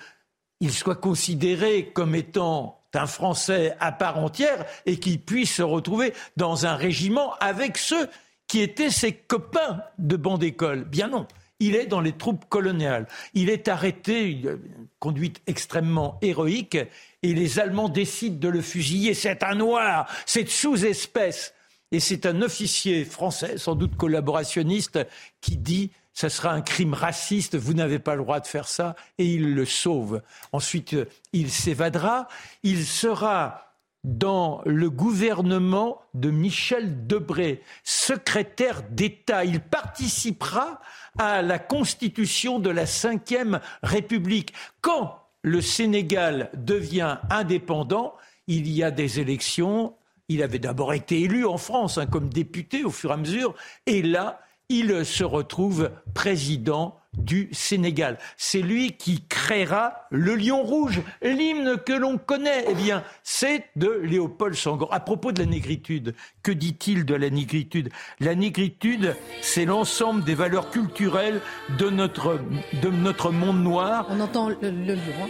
[0.71, 6.67] soit considéré comme étant un Français à part entière et qu'il puisse se retrouver dans
[6.67, 8.09] un régiment avec ceux
[8.49, 10.85] qui étaient ses copains de bande d'école.
[10.85, 11.27] Bien non.
[11.61, 13.07] Il est dans les troupes coloniales.
[13.33, 14.59] Il est arrêté, une
[14.99, 16.79] conduite extrêmement héroïque,
[17.23, 19.15] et les Allemands décident de le fusiller.
[19.15, 21.55] C'est un noir, c'est sous-espèce.
[21.93, 24.99] Et c'est un officier français, sans doute collaborationniste,
[25.41, 28.95] qui dit ça sera un crime raciste, vous n'avez pas le droit de faire ça,
[29.19, 30.23] et il le sauve.
[30.53, 30.97] Ensuite,
[31.33, 32.29] il s'évadera,
[32.63, 33.65] il sera
[34.05, 39.45] dans le gouvernement de Michel Debré, secrétaire d'État.
[39.45, 40.81] Il participera
[41.19, 44.53] à la constitution de la Ve République.
[44.81, 48.15] Quand le Sénégal devient indépendant,
[48.47, 49.95] il y a des élections.
[50.29, 53.55] Il avait d'abord été élu en France hein, comme député au fur et à mesure,
[53.87, 58.19] et là, il se retrouve président du Sénégal.
[58.37, 62.65] C'est lui qui créera le lion rouge, l'hymne que l'on connaît.
[62.69, 64.93] Eh bien, c'est de Léopold Senghor.
[64.93, 67.91] À propos de la négritude, que dit-il de la négritude?
[68.21, 71.41] La négritude, c'est l'ensemble des valeurs culturelles
[71.79, 72.41] de notre,
[72.83, 74.07] de notre monde noir.
[74.11, 74.99] On entend le, lion.
[75.23, 75.29] Hein.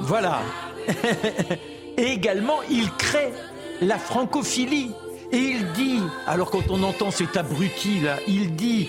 [0.00, 0.40] Voilà.
[1.98, 3.32] Et également, il crée
[3.80, 4.92] la francophilie.
[5.32, 8.88] Et il dit, alors quand on entend cet abruti là, il dit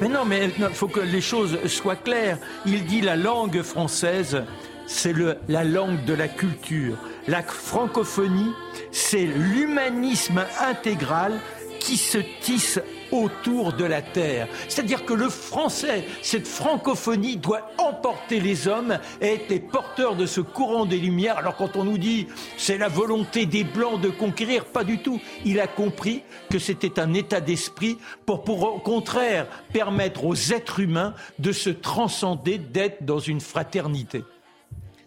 [0.00, 2.38] mais non, mais il faut que les choses soient claires.
[2.66, 4.42] Il dit la langue française,
[4.86, 5.14] c'est
[5.48, 6.96] la langue de la culture.
[7.28, 8.52] La francophonie,
[8.90, 11.38] c'est l'humanisme intégral
[11.78, 12.80] qui se tisse
[13.12, 14.48] autour de la terre.
[14.68, 20.26] C'est-à-dire que le français, cette francophonie doit emporter les hommes et être les porteurs de
[20.26, 21.38] ce courant des Lumières.
[21.38, 25.20] Alors quand on nous dit c'est la volonté des Blancs de conquérir, pas du tout.
[25.44, 31.14] Il a compris que c'était un état d'esprit pour, au contraire permettre aux êtres humains
[31.38, 34.24] de se transcender, d'être dans une fraternité.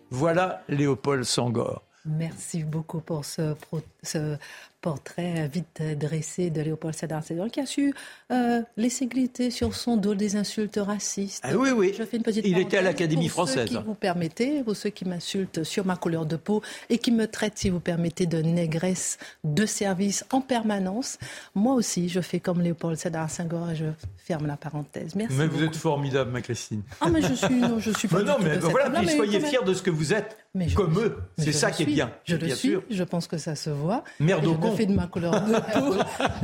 [0.09, 1.81] Voilà Léopold Sangor.
[2.05, 4.37] Merci beaucoup pour ce
[4.85, 7.91] portrait vite dressé de Léopold Sédar Senghor qui a su
[8.31, 11.41] euh, laisser glisser sur son dos des insultes racistes.
[11.43, 11.91] Ah oui, oui.
[11.97, 13.67] Je fais une petite Il était à l'Académie française.
[13.67, 16.61] Ceux qui vous permettez, pour ceux qui m'insultent sur ma couleur de peau
[16.91, 21.17] et qui me traitent, si vous permettez, de négresse de service en permanence.
[21.55, 23.85] Moi aussi, je fais comme Léopold Sédar Senghor et je
[24.25, 25.13] ferme la parenthèse.
[25.15, 25.35] Merci.
[25.37, 25.65] Mais vous beaucoup.
[25.65, 26.81] êtes formidable, ma Christine.
[26.99, 29.63] Ah, mais je suis, non, je suis pas Mais non, mais voilà, puis soyez fiers
[29.63, 31.17] de ce que vous êtes, Mais je comme le eux.
[31.37, 31.93] C'est ça le qui est suis.
[31.93, 32.11] bien.
[32.23, 32.69] Je le bien suis.
[32.69, 32.83] sûr.
[32.89, 34.03] Je pense que ça se voit.
[34.19, 35.95] Merde je ne fais de ma couleur de peau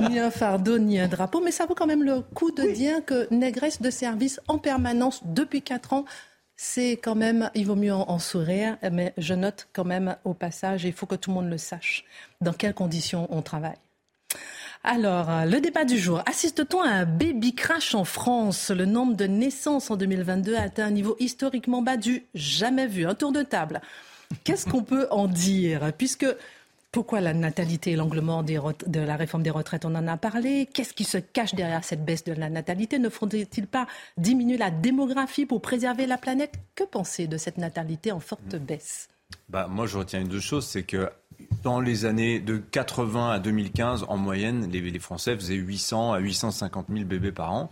[0.09, 3.03] ni un fardeau ni un drapeau, mais ça vaut quand même le coup de dire
[3.03, 6.05] que négresse de service en permanence depuis quatre ans.
[6.55, 10.35] C'est quand même, il vaut mieux en, en sourire, mais je note quand même au
[10.35, 12.05] passage, il faut que tout le monde le sache,
[12.41, 13.77] dans quelles conditions on travaille.
[14.83, 16.23] Alors, euh, le débat du jour.
[16.25, 18.71] Assiste-t-on à un baby crash en France?
[18.71, 23.05] Le nombre de naissances en 2022 a atteint un niveau historiquement bas du jamais vu.
[23.05, 23.79] Un tour de table.
[24.43, 25.91] Qu'est-ce qu'on peut en dire?
[25.97, 26.25] Puisque
[26.91, 30.17] pourquoi la natalité et l'anglement des re- de la réforme des retraites, on en a
[30.17, 30.67] parlé?
[30.73, 32.97] Qu'est-ce qui se cache derrière cette baisse de la natalité?
[32.97, 33.85] Ne faudrait-il pas
[34.17, 36.55] diminuer la démographie pour préserver la planète?
[36.73, 39.09] Que penser de cette natalité en forte baisse?
[39.47, 40.65] Bah, moi, je retiens deux choses.
[40.65, 41.09] C'est que
[41.63, 46.19] dans les années de 80 à 2015, en moyenne, les, les Français faisaient 800 à
[46.19, 47.69] 850 000 bébés par an.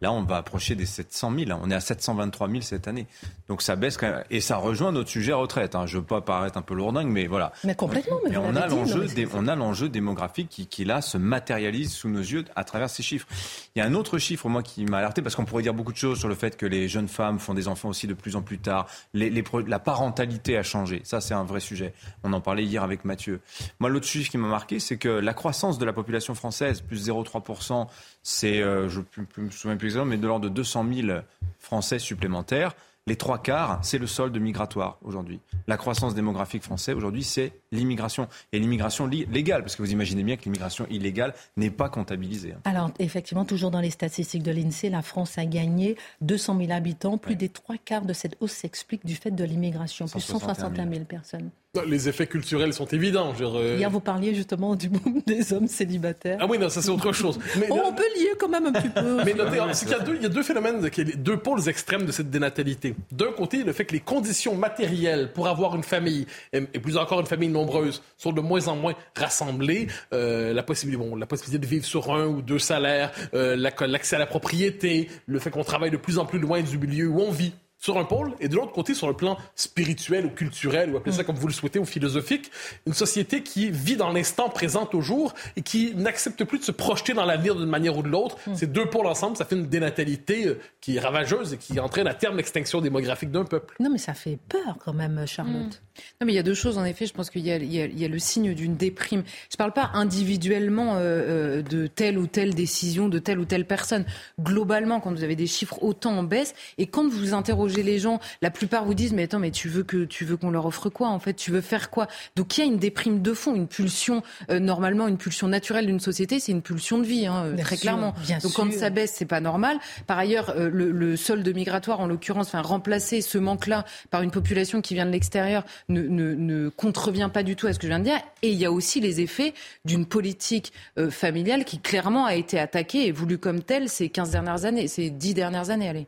[0.00, 1.58] Là, on va approcher des 700 000.
[1.62, 3.06] On est à 723 000 cette année.
[3.48, 4.24] Donc ça baisse quand même.
[4.30, 5.74] Et ça rejoint notre sujet retraite.
[5.74, 5.86] hein.
[5.86, 7.52] Je veux pas paraître un peu lourdingue, mais voilà.
[7.64, 9.88] Mais complètement, mais Mais on a dit, non, l'enjeu, mais c'est- dé- on a l'enjeu
[9.88, 13.26] démographique qui, qui là se matérialise sous nos yeux à travers ces chiffres.
[13.74, 15.92] Il y a un autre chiffre moi qui m'a alerté parce qu'on pourrait dire beaucoup
[15.92, 18.36] de choses sur le fait que les jeunes femmes font des enfants aussi de plus
[18.36, 18.86] en plus tard.
[19.14, 21.00] Les, les pro- la parentalité a changé.
[21.04, 21.92] Ça c'est un vrai sujet.
[22.24, 23.40] On en parlait hier avec Mathieu.
[23.80, 27.08] Moi l'autre chiffre qui m'a marqué c'est que la croissance de la population française plus
[27.08, 27.86] 0,3
[28.22, 29.00] c'est euh, je
[29.38, 31.18] ne me souviens plus exactement mais de l'ordre de 200 000
[31.58, 32.74] Français supplémentaires.
[33.08, 35.40] Les trois quarts, c'est le solde migratoire aujourd'hui.
[35.66, 38.28] La croissance démographique française aujourd'hui, c'est l'immigration.
[38.52, 42.52] Et l'immigration li- légale, parce que vous imaginez bien que l'immigration illégale n'est pas comptabilisée.
[42.52, 42.60] hein.
[42.64, 47.18] Alors, effectivement, toujours dans les statistiques de l'INSEE, la France a gagné 200 000 habitants.
[47.18, 50.06] Plus des trois quarts de cette hausse s'explique du fait de l'immigration.
[50.06, 51.50] Plus 161 000 personnes.
[51.86, 53.32] Les effets culturels sont évidents.
[53.32, 56.36] dire, euh, Hier, vous parliez justement du boom des hommes célibataires.
[56.38, 57.38] Ah oui, non, ça c'est autre chose.
[57.58, 59.24] Mais, Oh, on peut lier quand même un petit peu.
[59.24, 62.12] mais notez, qu'il y a deux, il y a deux phénomènes, deux pôles extrêmes de
[62.12, 62.94] cette dénatalité.
[63.10, 67.20] D'un côté, le fait que les conditions matérielles pour avoir une famille, et, plus encore
[67.20, 69.86] une famille nombreuse, sont de moins en moins rassemblées.
[70.12, 73.72] Euh, la, possibilité, bon, la possibilité de vivre sur un ou deux salaires, euh, la-
[73.86, 77.06] l'accès à la propriété, le fait qu'on travaille de plus en plus loin du milieu
[77.08, 80.30] où on vit sur un pôle, et de l'autre côté, sur le plan spirituel ou
[80.30, 82.48] culturel, ou appelez ça comme vous le souhaitez, ou philosophique,
[82.86, 87.12] une société qui vit dans l'instant présent toujours et qui n'accepte plus de se projeter
[87.12, 88.36] dans l'avenir d'une manière ou de l'autre.
[88.54, 92.06] Ces deux pôles ensemble, ça fait une dénatalité euh, qui est ravageuse et qui entraîne
[92.06, 93.74] à terme l'extinction démographique d'un peuple.
[93.80, 95.82] Non, mais ça fait peur quand même, Charlotte.
[96.20, 97.06] Non, mais il y a deux choses, en effet.
[97.06, 99.24] Je pense qu'il y, a- y y le signe d'une déprime.
[99.50, 103.44] Je ne parle pas individuellement euh, euh, de telle ou telle décision de telle ou
[103.44, 104.04] telle personne.
[104.40, 108.20] Globalement, quand vous avez des chiffres autant en baisse, et quand vous interrogez les gens,
[108.42, 110.90] la plupart vous disent, mais attends, mais tu veux que tu veux qu'on leur offre
[110.90, 111.34] quoi en fait?
[111.34, 112.08] Tu veux faire quoi?
[112.36, 115.86] Donc il y a une déprime de fond, une pulsion, euh, normalement, une pulsion naturelle
[115.86, 118.14] d'une société, c'est une pulsion de vie, hein, Bien très sûr, clairement.
[118.26, 119.78] bien Donc quand ça baisse, c'est pas normal.
[120.06, 124.30] Par ailleurs, euh, le, le solde migratoire, en l'occurrence, enfin remplacer ce manque-là par une
[124.30, 127.86] population qui vient de l'extérieur ne, ne, ne contrevient pas du tout à ce que
[127.86, 128.20] je viens de dire.
[128.42, 129.54] Et il y a aussi les effets
[129.84, 134.30] d'une politique euh, familiale qui clairement a été attaquée et voulue comme telle ces 15
[134.30, 135.88] dernières années, ces 10 dernières années.
[135.88, 136.06] Allez.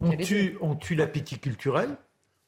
[0.00, 1.96] On Quel tue, on tue l'appétit culturel,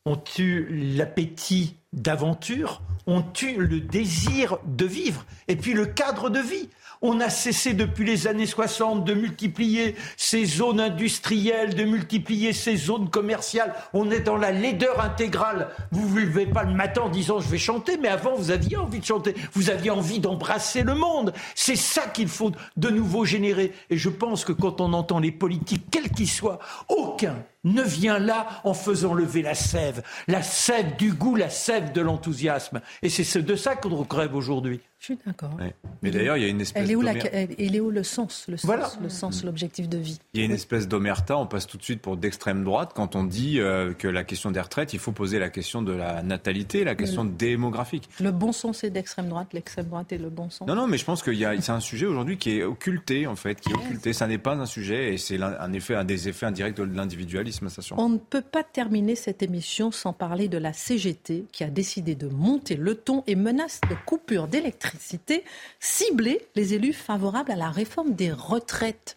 [0.05, 6.41] on tue l'appétit d'aventure, on tue le désir de vivre, et puis le cadre de
[6.41, 6.69] vie.
[7.03, 12.77] On a cessé depuis les années 60 de multiplier ces zones industrielles, de multiplier ces
[12.77, 13.75] zones commerciales.
[13.93, 15.69] On est dans la laideur intégrale.
[15.91, 18.53] Vous ne vous levez pas le matin en disant je vais chanter, mais avant vous
[18.53, 19.35] aviez envie de chanter.
[19.53, 21.33] Vous aviez envie d'embrasser le monde.
[21.57, 23.73] C'est ça qu'il faut de nouveau générer.
[23.91, 28.19] Et je pense que quand on entend les politiques, quels qu'ils soient, aucun ne vient
[28.19, 30.03] là en faisant lever la sève.
[30.29, 32.81] La sève du goût, la sève de l'enthousiasme.
[33.03, 34.81] Et c'est ce- de ça qu'on crève aujourd'hui.
[34.99, 35.51] Je suis d'accord.
[35.59, 35.75] Ouais.
[36.03, 37.91] Mais d'ailleurs, il y a une espèce Elle est où, la, d'omer- elle, est où
[37.91, 38.89] le sens, le sens, Voilà.
[39.03, 40.21] le sens, l'objectif de vie?
[40.33, 43.17] Il y a une espèce d'omerta, on passe tout de suite pour d'extrême droite quand
[43.17, 46.23] on dit euh, que la question des retraites, il faut poser la question de la
[46.23, 48.09] natalité, la question démographique.
[48.21, 50.69] Le bon sens est d'extrême droite, l'extrême droite est le bon sens.
[50.69, 53.27] Non, non, mais je pense qu'il y a, c'est un sujet aujourd'hui qui est occulté,
[53.27, 54.13] en fait, qui est occulté.
[54.13, 57.52] Ça n'est pas un sujet et c'est un effet, un des effets indirects de l'individualisme,
[57.53, 57.95] ça.
[57.97, 62.15] On ne peut pas terminer cette émission sans parler de la CGT qui a décidé
[62.15, 65.45] de monter le ton et menace de coupure d'électricité,
[65.81, 69.17] cibler les élus favorables à la réforme des retraites.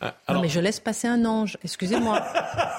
[0.00, 2.24] Ah, Non, mais je laisse passer un ange, excusez-moi.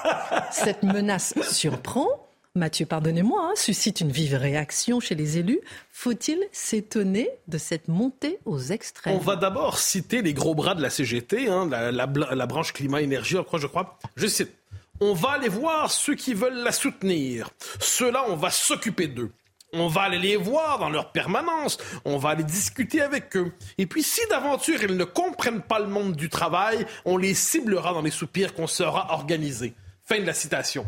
[0.50, 2.25] Cette menace surprend.
[2.56, 5.60] Mathieu, pardonnez-moi, hein, suscite une vive réaction chez les élus.
[5.90, 9.14] Faut-il s'étonner de cette montée aux extrêmes?
[9.14, 13.66] On va d'abord citer les gros bras de la CGT, hein, la, branche climat-énergie, je
[13.66, 13.98] crois.
[14.16, 14.52] Je cite.
[15.00, 17.50] On va aller voir ceux qui veulent la soutenir.
[17.78, 19.30] Ceux-là, on va s'occuper d'eux.
[19.74, 21.76] On va aller les voir dans leur permanence.
[22.06, 23.52] On va aller discuter avec eux.
[23.76, 27.92] Et puis, si d'aventure ils ne comprennent pas le monde du travail, on les ciblera
[27.92, 29.74] dans les soupirs qu'on sera organisés.
[30.04, 30.86] Fin de la citation.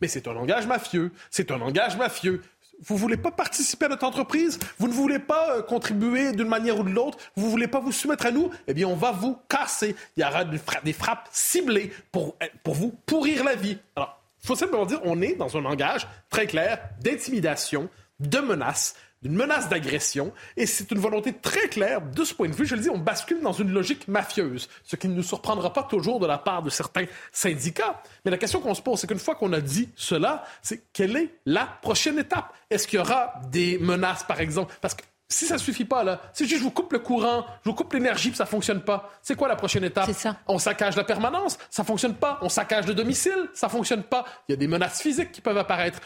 [0.00, 1.12] Mais c'est un langage mafieux.
[1.30, 2.42] C'est un langage mafieux.
[2.82, 4.58] Vous voulez pas participer à notre entreprise?
[4.78, 7.18] Vous ne voulez pas euh, contribuer d'une manière ou de l'autre?
[7.36, 8.50] Vous voulez pas vous soumettre à nous?
[8.66, 9.94] Eh bien, on va vous casser.
[10.16, 13.76] Il y aura des frappes ciblées pour, euh, pour vous pourrir la vie.
[13.96, 17.90] Alors, il faut simplement dire, on est dans un langage très clair d'intimidation,
[18.20, 22.54] de menaces, d'une menace d'agression, et c'est une volonté très claire de ce point de
[22.54, 22.64] vue.
[22.64, 25.82] Je le dis, on bascule dans une logique mafieuse, ce qui ne nous surprendra pas
[25.82, 28.02] toujours de la part de certains syndicats.
[28.24, 31.16] Mais la question qu'on se pose, c'est qu'une fois qu'on a dit cela, c'est quelle
[31.16, 32.52] est la prochaine étape?
[32.70, 34.74] Est-ce qu'il y aura des menaces, par exemple?
[34.80, 37.76] Parce que si ça suffit pas, là, si je vous coupe le courant, je vous
[37.76, 40.06] coupe l'énergie, puis ça fonctionne pas, c'est quoi la prochaine étape?
[40.06, 40.36] C'est ça.
[40.48, 42.38] On saccage la permanence, ça fonctionne pas.
[42.42, 44.24] On saccage le domicile, ça fonctionne pas.
[44.48, 46.00] Il y a des menaces physiques qui peuvent apparaître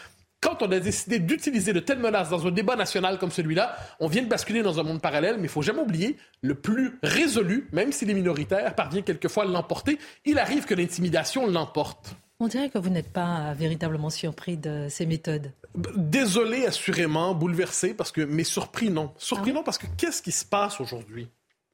[0.45, 4.07] quand on a décidé d'utiliser de telles menaces dans un débat national comme celui-là, on
[4.07, 7.67] vient de basculer dans un monde parallèle, mais il faut jamais oublier, le plus résolu,
[7.71, 9.97] même s'il est minoritaire, parvient quelquefois à l'emporter.
[10.23, 12.15] Il arrive que l'intimidation l'emporte.
[12.39, 15.51] On dirait que vous n'êtes pas véritablement surpris de ces méthodes.
[15.95, 19.13] Désolé, assurément, bouleversé, parce que, mais surpris, non.
[19.17, 21.27] Surpris, ah non, parce que qu'est-ce qui se passe aujourd'hui?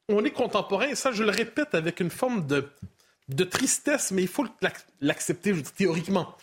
[0.08, 2.66] On est contemporain, et ça, je le répète avec une forme de,
[3.28, 4.46] de tristesse, mais il faut
[5.00, 6.34] l'accepter théoriquement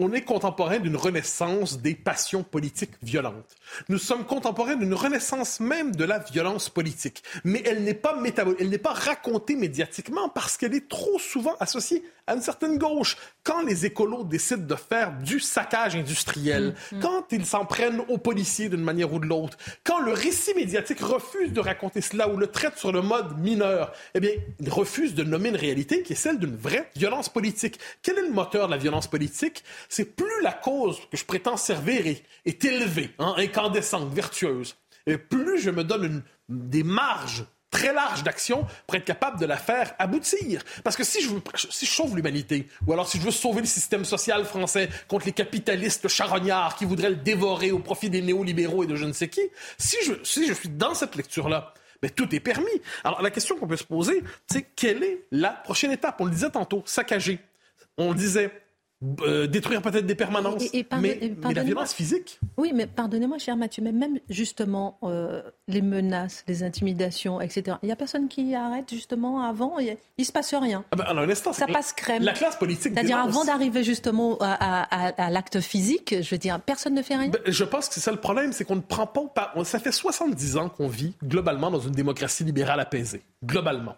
[0.00, 3.54] on est contemporain d'une renaissance des passions politiques violentes.
[3.88, 7.22] Nous sommes contemporains d'une renaissance même de la violence politique.
[7.44, 11.54] Mais elle n'est pas métabolique, elle n'est pas racontée médiatiquement parce qu'elle est trop souvent
[11.60, 13.16] associée à une certaine gauche.
[13.44, 17.00] Quand les écolos décident de faire du saccage industriel, mm.
[17.00, 21.00] quand ils s'en prennent aux policiers d'une manière ou de l'autre, quand le récit médiatique
[21.00, 25.14] refuse de raconter cela ou le traite sur le mode mineur, eh bien, il refuse
[25.14, 27.78] de nommer une réalité qui est celle d'une vraie violence politique.
[28.02, 29.62] Quel est le moteur de la violence politique?
[29.96, 32.04] C'est plus la cause que je prétends servir
[32.44, 34.74] est, élevée, hein, incandescente, vertueuse,
[35.06, 39.56] et plus je me donne des marges très large d'action pour être capable de la
[39.56, 40.64] faire aboutir.
[40.82, 43.68] Parce que si je, veux, si sauve l'humanité, ou alors si je veux sauver le
[43.68, 48.82] système social français contre les capitalistes charognards qui voudraient le dévorer au profit des néolibéraux
[48.82, 49.42] et de je ne sais qui,
[49.78, 51.72] si je, si je suis dans cette lecture-là,
[52.02, 52.82] mais ben, tout est permis.
[53.04, 56.20] Alors la question qu'on peut se poser, c'est quelle est la prochaine étape?
[56.20, 57.38] On le disait tantôt, saccager.
[57.96, 58.50] On le disait,
[59.22, 60.64] euh, détruire peut-être des permanences,
[61.00, 62.38] mais, la violence physique.
[62.56, 67.76] Oui, mais pardonnez-moi, cher Mathieu, mais même justement euh, les menaces, les intimidations, etc.
[67.82, 70.84] Il n'y a personne qui arrête justement avant, il ne se passe rien.
[70.92, 72.22] Ah ben, alors, instant, ça passe crème.
[72.22, 72.92] La classe politique.
[72.94, 77.28] C'est-à-dire avant d'arriver justement à, l'acte physique, je veux dire, personne ne fait rien.
[77.28, 79.52] Ben, je pense que c'est ça le problème, c'est qu'on ne prend pas.
[79.64, 83.96] Ça fait 70 ans qu'on vit globalement dans une démocratie libérale apaisée, globalement.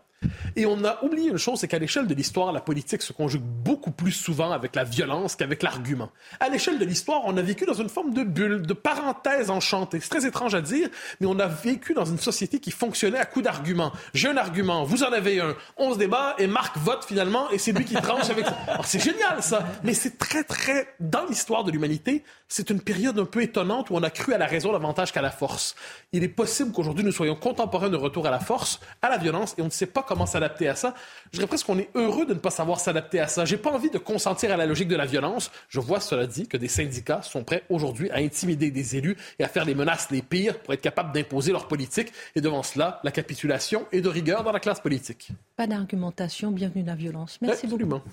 [0.56, 3.42] Et on a oublié une chose, c'est qu'à l'échelle de l'histoire, la politique se conjugue
[3.42, 6.10] beaucoup plus souvent avec la violence qu'avec l'argument.
[6.40, 10.00] À l'échelle de l'histoire, on a vécu dans une forme de bulle, de parenthèse enchantée.
[10.00, 10.88] C'est très étrange à dire,
[11.20, 13.92] mais on a vécu dans une société qui fonctionnait à coup d'arguments.
[14.14, 17.58] J'ai un argument, vous en avez un, on se débat et Marc vote finalement et
[17.58, 18.56] c'est lui qui tranche avec ça.
[18.84, 23.24] C'est génial ça, mais c'est très très dans l'histoire de l'humanité, c'est une période un
[23.24, 25.74] peu étonnante où on a cru à la raison davantage qu'à la force.
[26.12, 29.54] Il est possible qu'aujourd'hui nous soyons contemporains de retour à la force, à la violence,
[29.58, 30.94] et on ne sait pas comment s'adapter à ça.
[31.32, 33.44] Je dirais presque qu'on est heureux de ne pas savoir s'adapter à ça.
[33.44, 35.50] J'ai pas envie de consentir à la logique de la violence.
[35.68, 39.44] Je vois, cela dit, que des syndicats sont prêts aujourd'hui à intimider des élus et
[39.44, 42.12] à faire les menaces les pires pour être capables d'imposer leur politique.
[42.34, 45.28] Et devant cela, la capitulation est de rigueur dans la classe politique.
[45.56, 47.38] Pas d'argumentation, bienvenue la violence.
[47.40, 47.96] Merci Absolument.
[47.96, 48.10] beaucoup.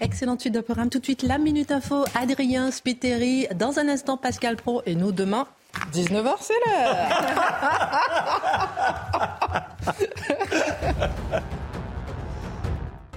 [0.00, 0.90] Excellente suite de programme.
[0.90, 3.46] Tout de suite, la Minute Info, Adrien Spiteri.
[3.54, 4.82] Dans un instant, Pascal Pro.
[4.86, 5.46] Et nous, demain,
[5.92, 6.96] 19h, c'est l'heure.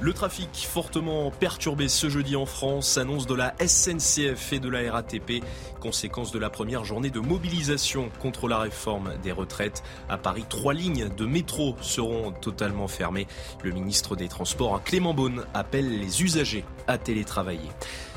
[0.02, 4.92] Le trafic fortement perturbé ce jeudi en France, annonce de la SNCF et de la
[4.92, 5.42] RATP,
[5.80, 9.84] conséquence de la première journée de mobilisation contre la réforme des retraites.
[10.10, 13.26] À Paris, trois lignes de métro seront totalement fermées.
[13.64, 17.70] Le ministre des Transports, Clément Beaune, appelle les usagers à télétravailler.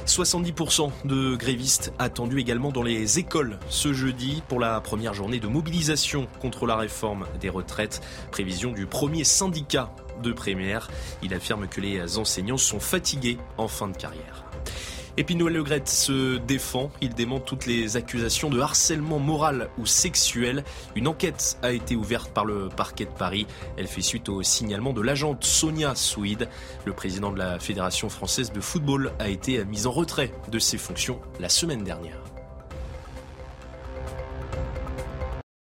[0.04, 5.46] 70% de grévistes attendus également dans les écoles ce jeudi pour la première journée de
[5.46, 8.00] mobilisation contre la réforme des retraites.
[8.32, 10.90] Prévision du premier syndicat de primaire.
[11.22, 14.44] Il affirme que les enseignants sont fatigués en fin de carrière.
[15.18, 16.92] Et puis Noël Legret se défend.
[17.00, 20.62] Il dément toutes les accusations de harcèlement moral ou sexuel.
[20.94, 23.48] Une enquête a été ouverte par le parquet de Paris.
[23.76, 26.48] Elle fait suite au signalement de l'agente Sonia Souid.
[26.84, 30.78] Le président de la Fédération française de football a été mis en retrait de ses
[30.78, 32.27] fonctions la semaine dernière.